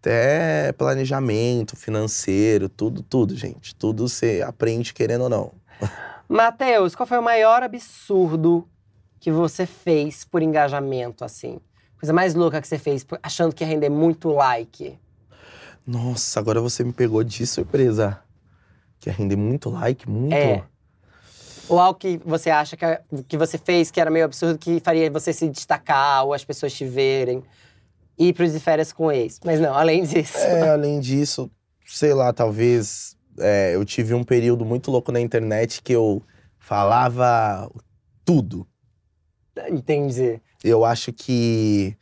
até 0.00 0.72
planejamento 0.72 1.76
financeiro, 1.76 2.68
tudo, 2.68 3.02
tudo, 3.02 3.36
gente. 3.36 3.74
Tudo 3.74 4.08
você 4.08 4.42
aprende 4.44 4.92
querendo 4.92 5.22
ou 5.22 5.28
não. 5.28 5.52
Matheus, 6.28 6.94
qual 6.96 7.06
foi 7.06 7.18
o 7.18 7.22
maior 7.22 7.62
absurdo 7.62 8.68
que 9.20 9.30
você 9.30 9.66
fez 9.66 10.24
por 10.24 10.42
engajamento, 10.42 11.24
assim? 11.24 11.60
Coisa 11.98 12.12
mais 12.12 12.34
louca 12.34 12.60
que 12.60 12.68
você 12.68 12.78
fez, 12.78 13.06
achando 13.22 13.54
que 13.54 13.62
ia 13.64 13.68
render 13.68 13.88
muito 13.88 14.28
like? 14.28 14.98
Nossa, 15.86 16.40
agora 16.40 16.60
você 16.60 16.82
me 16.84 16.92
pegou 16.92 17.22
de 17.22 17.46
surpresa. 17.46 18.25
Quer 19.00 19.14
render 19.14 19.36
muito 19.36 19.70
like? 19.70 20.08
Muito? 20.08 20.34
É. 20.34 20.64
Ou 21.68 21.80
algo 21.80 21.98
que 21.98 22.20
você 22.24 22.50
acha 22.50 22.76
que, 22.76 22.86
que 23.28 23.36
você 23.36 23.58
fez 23.58 23.90
que 23.90 24.00
era 24.00 24.10
meio 24.10 24.24
absurdo, 24.24 24.58
que 24.58 24.80
faria 24.80 25.10
você 25.10 25.32
se 25.32 25.48
destacar, 25.48 26.24
ou 26.24 26.32
as 26.32 26.44
pessoas 26.44 26.72
te 26.72 26.84
verem. 26.84 27.42
Ir 28.18 28.32
pros 28.32 28.52
de 28.52 28.60
férias 28.60 28.92
com 28.92 29.10
ex. 29.12 29.40
Mas 29.44 29.60
não, 29.60 29.74
além 29.74 30.04
disso. 30.04 30.38
É, 30.38 30.70
além 30.70 31.00
disso, 31.00 31.50
sei 31.84 32.14
lá, 32.14 32.32
talvez 32.32 33.16
é, 33.38 33.74
eu 33.74 33.84
tive 33.84 34.14
um 34.14 34.24
período 34.24 34.64
muito 34.64 34.90
louco 34.90 35.12
na 35.12 35.20
internet 35.20 35.82
que 35.82 35.92
eu 35.92 36.22
falava 36.58 37.70
tudo. 38.24 38.66
Entendi. 39.68 40.40
Eu 40.62 40.84
acho 40.84 41.12
que 41.12 41.96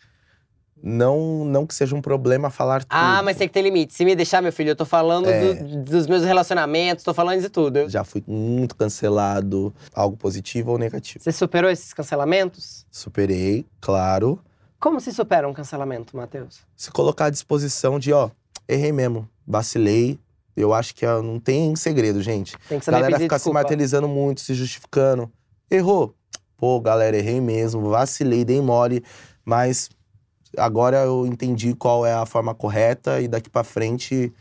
não, 0.87 1.45
não 1.47 1.67
que 1.67 1.75
seja 1.75 1.97
um 1.97 2.03
problema 2.03 2.51
falar 2.51 2.81
tudo. 2.81 2.91
Ah, 2.93 3.23
mas 3.23 3.37
tem 3.39 3.49
que 3.49 3.55
ter 3.55 3.63
limite. 3.63 3.95
Se 3.95 4.05
me 4.05 4.15
deixar, 4.15 4.43
meu 4.43 4.53
filho, 4.53 4.69
eu 4.71 4.77
tô 4.77 4.85
falando 4.85 5.29
É. 5.29 5.55
do- 5.55 5.83
dos 5.85 6.07
meus 6.07 6.23
relacionamentos, 6.25 7.03
tô 7.03 7.15
falando 7.15 7.41
de 7.41 7.49
tudo. 7.49 7.89
Já 7.89 8.05
fui 8.05 8.23
muito 8.27 8.77
cancelado, 8.77 9.73
algo 9.95 10.17
positivo 10.17 10.73
ou 10.73 10.79
negativo. 10.79 11.25
Você 11.25 11.33
superou 11.33 11.71
esses 11.71 11.95
cancelamentos? 11.95 12.85
Superei, 12.91 13.65
claro. 13.81 14.39
Como 14.79 15.01
se 15.01 15.13
supera 15.13 15.49
um 15.49 15.55
cancelamento, 15.55 16.15
Matheus? 16.17 16.59
Se 16.77 16.91
colocar 16.91 17.27
à 17.27 17.31
disposição 17.31 17.99
de, 17.99 18.13
ó, 18.13 18.29
errei 18.69 18.93
mesmo, 18.93 19.27
vacilei. 19.47 20.19
Eu 20.57 20.73
acho 20.75 20.95
que 20.95 21.05
ó, 21.07 21.23
não 21.23 21.41
tem 21.41 21.75
segredo, 21.75 22.21
gente. 22.23 22.53
Tem 22.69 22.79
que 22.79 22.83
A 22.83 22.85
saber 22.85 22.97
galera 22.99 23.13
pedir 23.15 23.23
fica 23.25 23.37
se 23.37 23.41
desculpa. 23.41 23.61
martelizando 23.61 24.07
muito, 24.07 24.43
se 24.43 24.53
justificando. 24.55 25.33
Errou. 25.71 26.15
Pô, 26.57 26.79
galera, 26.81 27.17
errei 27.17 27.41
mesmo, 27.41 27.89
vacilei, 27.91 28.45
dei 28.45 28.61
mole, 28.61 29.03
mas 29.45 29.89
agora 30.59 30.99
eu 30.99 31.27
entendi 31.27 31.75
qual 31.75 32.05
é 32.07 32.13
a 32.13 32.27
forma 32.27 32.55
correta 32.55 33.21
e 33.21 33.29
daqui 33.29 33.49
pra 33.51 33.65
frente, 33.65 34.33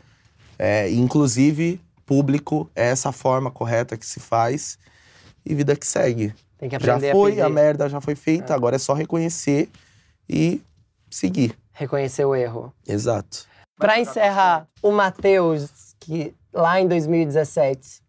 é, 0.58 0.90
inclusive, 0.90 1.80
público 2.06 2.70
é 2.74 2.86
essa 2.88 3.12
forma 3.12 3.50
correta 3.50 3.96
que 3.96 4.06
se 4.06 4.20
faz 4.20 4.78
e 5.44 5.54
vida 5.54 5.74
que 5.76 5.86
segue. 5.86 6.34
Tem 6.58 6.68
que 6.68 6.78
Já 6.78 6.94
aprender 6.96 7.12
foi, 7.12 7.40
a 7.40 7.46
a 7.46 7.48
merda 7.48 7.88
já 7.88 8.00
foi 8.00 8.14
feita, 8.14 8.52
É. 8.52 8.56
agora 8.56 8.76
é 8.76 8.78
só 8.78 8.94
reconhecer 8.94 9.68
e 10.28 10.60
seguir. 11.10 11.56
Reconhecer 11.72 12.24
o 12.24 12.34
erro. 12.34 12.72
Exato. 12.86 13.46
Pra 13.76 13.98
encerrar, 13.98 14.68
o 14.82 14.92
Matheus, 14.92 15.94
que 15.98 16.32
lá 16.52 16.80
em 16.80 16.86
2017 16.86 18.00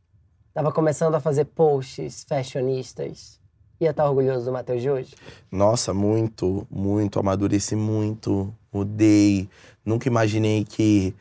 tava 0.53 0.71
começando 0.71 1.15
a 1.15 1.19
fazer 1.19 1.45
posts 1.45 2.23
fashionistas, 2.29 3.39
ia 3.79 3.91
estar 3.91 4.07
orgulhoso 4.07 4.45
do 4.45 4.51
Matheus 4.51 4.81
de 4.81 4.89
hoje? 4.89 5.15
Nossa, 5.51 5.93
muito, 5.93 6.65
muito. 6.69 7.19
Amadureci 7.19 7.75
muito, 7.75 8.53
mudei. 8.71 9.49
Nunca 9.85 10.07
imaginei 10.07 10.63
que 10.65 11.13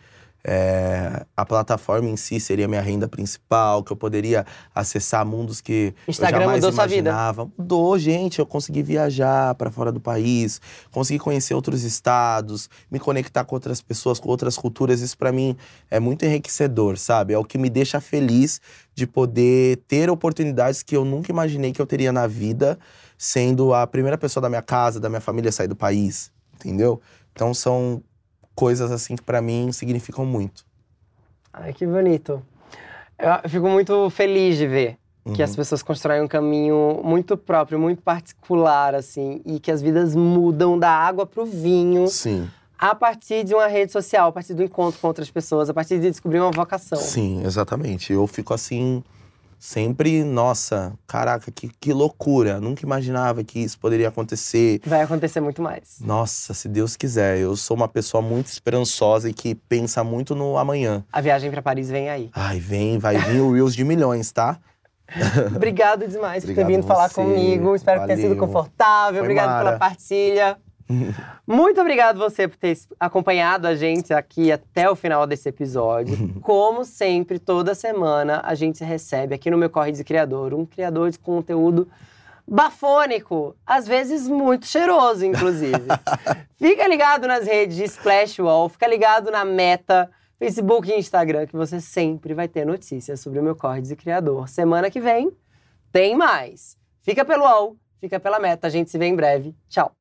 é, 0.47 1.25
a 1.35 1.47
plataforma 1.47 2.07
em 2.09 2.17
si 2.17 2.39
seria 2.39 2.69
minha 2.69 2.83
renda 2.83 3.09
principal, 3.09 3.83
que 3.83 3.91
eu 3.91 3.97
poderia 3.97 4.45
acessar 4.75 5.25
mundos 5.25 5.63
que 5.63 5.95
Instagram 6.07 6.37
eu 6.37 6.43
jamais 6.43 6.61
mudou 6.61 6.73
sua 6.73 6.87
vida. 6.87 7.09
imaginava. 7.09 7.51
Mudou, 7.57 7.99
gente. 7.99 8.39
Eu 8.39 8.47
consegui 8.47 8.83
viajar 8.83 9.55
para 9.55 9.71
fora 9.71 9.91
do 9.91 10.01
país, 10.01 10.61
consegui 10.91 11.19
conhecer 11.19 11.55
outros 11.55 11.83
estados, 11.83 12.69
me 12.91 13.01
conectar 13.01 13.43
com 13.45 13.55
outras 13.55 13.81
pessoas, 13.81 14.21
com 14.21 14.29
outras 14.29 14.59
culturas. 14.59 15.01
Isso 15.01 15.17
para 15.17 15.33
mim 15.33 15.57
é 15.91 15.99
muito 15.99 16.27
enriquecedor, 16.27 16.99
sabe? 16.99 17.33
É 17.33 17.39
o 17.39 17.45
que 17.45 17.57
me 17.57 17.71
deixa 17.71 17.99
feliz 17.99 18.61
de 18.95 19.07
poder 19.07 19.79
ter 19.89 20.11
oportunidades 20.11 20.83
que 20.83 20.95
eu 20.95 21.07
nunca 21.07 21.33
imaginei 21.33 21.73
que 21.73 21.81
eu 21.81 21.87
teria 21.87 22.13
na 22.13 22.27
vida, 22.27 22.79
sendo 23.17 23.73
a 23.73 23.87
primeira 23.87 24.19
pessoa 24.19 24.43
da 24.43 24.51
minha 24.51 24.63
casa, 24.63 25.01
da 25.01 25.09
minha 25.09 25.23
família 25.23 25.49
a 25.49 25.53
sair 25.53 25.69
do 25.69 25.77
país, 25.77 26.31
entendeu? 26.55 27.01
Então 27.33 27.55
são 27.55 28.03
coisas 28.55 28.91
assim 28.91 29.17
que 29.17 29.23
pra 29.23 29.41
mim 29.43 29.71
significam 29.73 30.25
muito. 30.25 30.65
Ai, 31.53 31.73
que 31.73 31.87
bonito. 31.87 32.43
Eu 33.19 33.49
fico 33.49 33.69
muito 33.69 34.11
feliz 34.11 34.57
de 34.57 34.67
ver 34.67 34.97
que 35.33 35.41
Uhum. 35.41 35.45
as 35.45 35.57
pessoas 35.57 35.83
constroem 35.83 36.21
um 36.23 36.29
caminho 36.29 37.01
muito 37.03 37.37
próprio, 37.37 37.79
muito 37.79 38.03
particular, 38.03 38.95
assim, 38.95 39.41
e 39.47 39.59
que 39.59 39.71
as 39.71 39.81
vidas 39.81 40.15
mudam 40.15 40.79
da 40.79 40.91
água 40.91 41.25
pro 41.25 41.47
vinho 41.47 42.07
Sim, 42.09 42.47
a 42.79 42.95
partir 42.95 43.43
de 43.45 43.55
uma 43.55 43.67
rede 43.67 43.91
social, 43.91 44.29
a 44.29 44.33
partir 44.33 44.53
do 44.53 44.63
encontro 44.63 45.01
com 45.01 45.07
outras 45.07 45.31
pessoas, 45.31 45.71
a 45.71 45.75
partir 45.75 45.99
de 45.99 46.11
descobrir 46.11 46.41
uma 46.41 46.51
vocação. 46.51 46.99
sim, 46.99 47.43
exatamente. 47.45 48.13
Eu 48.13 48.27
fico 48.27 48.53
assim, 48.53 49.03
sempre, 49.65 50.23
nossa, 50.23 50.93
caraca, 51.07 51.51
que, 51.51 51.71
que 51.81 51.91
loucura. 51.91 52.61
Nunca 52.61 52.85
imaginava 52.85 53.43
que 53.43 53.61
isso 53.61 53.79
poderia 53.79 54.09
acontecer. 54.09 54.79
Vai 54.85 55.01
acontecer 55.01 55.41
muito 55.41 55.63
mais. 55.63 56.01
Nossa, 56.01 56.53
se 56.53 56.69
Deus 56.69 56.97
quiser. 56.97 57.39
Eu 57.39 57.57
sou 57.57 57.75
uma 57.75 57.89
pessoa 57.89 58.21
muito 58.21 58.49
esperançosa 58.49 59.31
e 59.31 59.33
que 59.33 59.55
pensa 59.55 60.05
muito 60.05 60.35
no 60.35 60.59
amanhã. 60.59 61.03
A 61.11 61.21
viagem 61.23 61.51
pra 61.51 61.63
Paris 61.63 61.89
vem 61.89 62.11
aí. 62.11 62.31
Ai, 62.35 62.61
vem, 62.61 62.99
vai 62.99 63.17
vir 63.17 63.41
o 63.41 63.53
Reels 63.53 63.75
de 63.75 63.85
milhões, 63.85 64.31
tá? 64.31 64.59
Obrigado 65.57 66.07
demais 66.07 66.45
por 66.45 66.55
ter 66.55 66.61
Obrigado 66.61 66.69
vindo 66.69 66.87
falar 66.87 67.09
comigo. 67.09 67.75
Espero 67.75 68.01
que 68.03 68.07
tenha 68.07 68.19
sido 68.19 68.35
Valeu. 68.35 68.47
confortável. 68.47 69.15
Foi 69.15 69.21
Obrigado 69.23 69.49
mara. 69.49 69.65
pela 69.65 69.79
partilha. 69.79 70.59
Muito 71.47 71.81
obrigado 71.81 72.19
você 72.19 72.47
por 72.47 72.57
ter 72.57 72.77
acompanhado 72.99 73.67
a 73.67 73.75
gente 73.75 74.13
aqui 74.13 74.53
até 74.53 74.89
o 74.89 74.95
final 74.95 75.27
desse 75.27 75.49
episódio. 75.49 76.35
Como 76.41 76.85
sempre, 76.85 77.39
toda 77.39 77.75
semana 77.75 78.41
a 78.45 78.55
gente 78.55 78.85
recebe 78.85 79.35
aqui 79.35 79.51
no 79.51 79.59
meu 79.59 79.71
Corre 79.71 79.93
de 79.93 80.05
Criador 80.05 80.55
um 80.55 80.67
criador 80.67 81.11
de 81.11 81.19
conteúdo 81.19 81.89
bafônico, 82.47 83.57
às 83.67 83.89
vezes 83.89 84.29
muito 84.29 84.67
cheiroso, 84.67 85.25
inclusive. 85.25 85.87
fica 86.57 86.87
ligado 86.87 87.27
nas 87.27 87.47
redes 87.47 87.77
de 87.77 87.85
Splash 87.85 88.39
Wall, 88.39 88.69
fica 88.69 88.87
ligado 88.87 89.31
na 89.31 89.45
Meta, 89.45 90.11
Facebook 90.39 90.91
e 90.91 90.99
Instagram, 90.99 91.47
que 91.47 91.57
você 91.57 91.81
sempre 91.81 92.35
vai 92.35 92.47
ter 92.47 92.67
notícias 92.67 93.21
sobre 93.21 93.39
o 93.39 93.43
meu 93.43 93.57
Corre 93.57 93.81
de 93.81 93.97
Criador. 93.97 94.49
Semana 94.49 94.91
que 94.91 95.01
vem 95.01 95.33
tem 95.91 96.15
mais. 96.15 96.77
Fica 97.01 97.25
pelo 97.25 97.45
UOL, 97.45 97.77
fica 97.99 98.21
pela 98.21 98.39
Meta. 98.39 98.67
A 98.67 98.71
gente 98.71 98.91
se 98.91 98.99
vê 98.99 99.07
em 99.07 99.17
breve. 99.17 99.55
Tchau. 99.69 99.95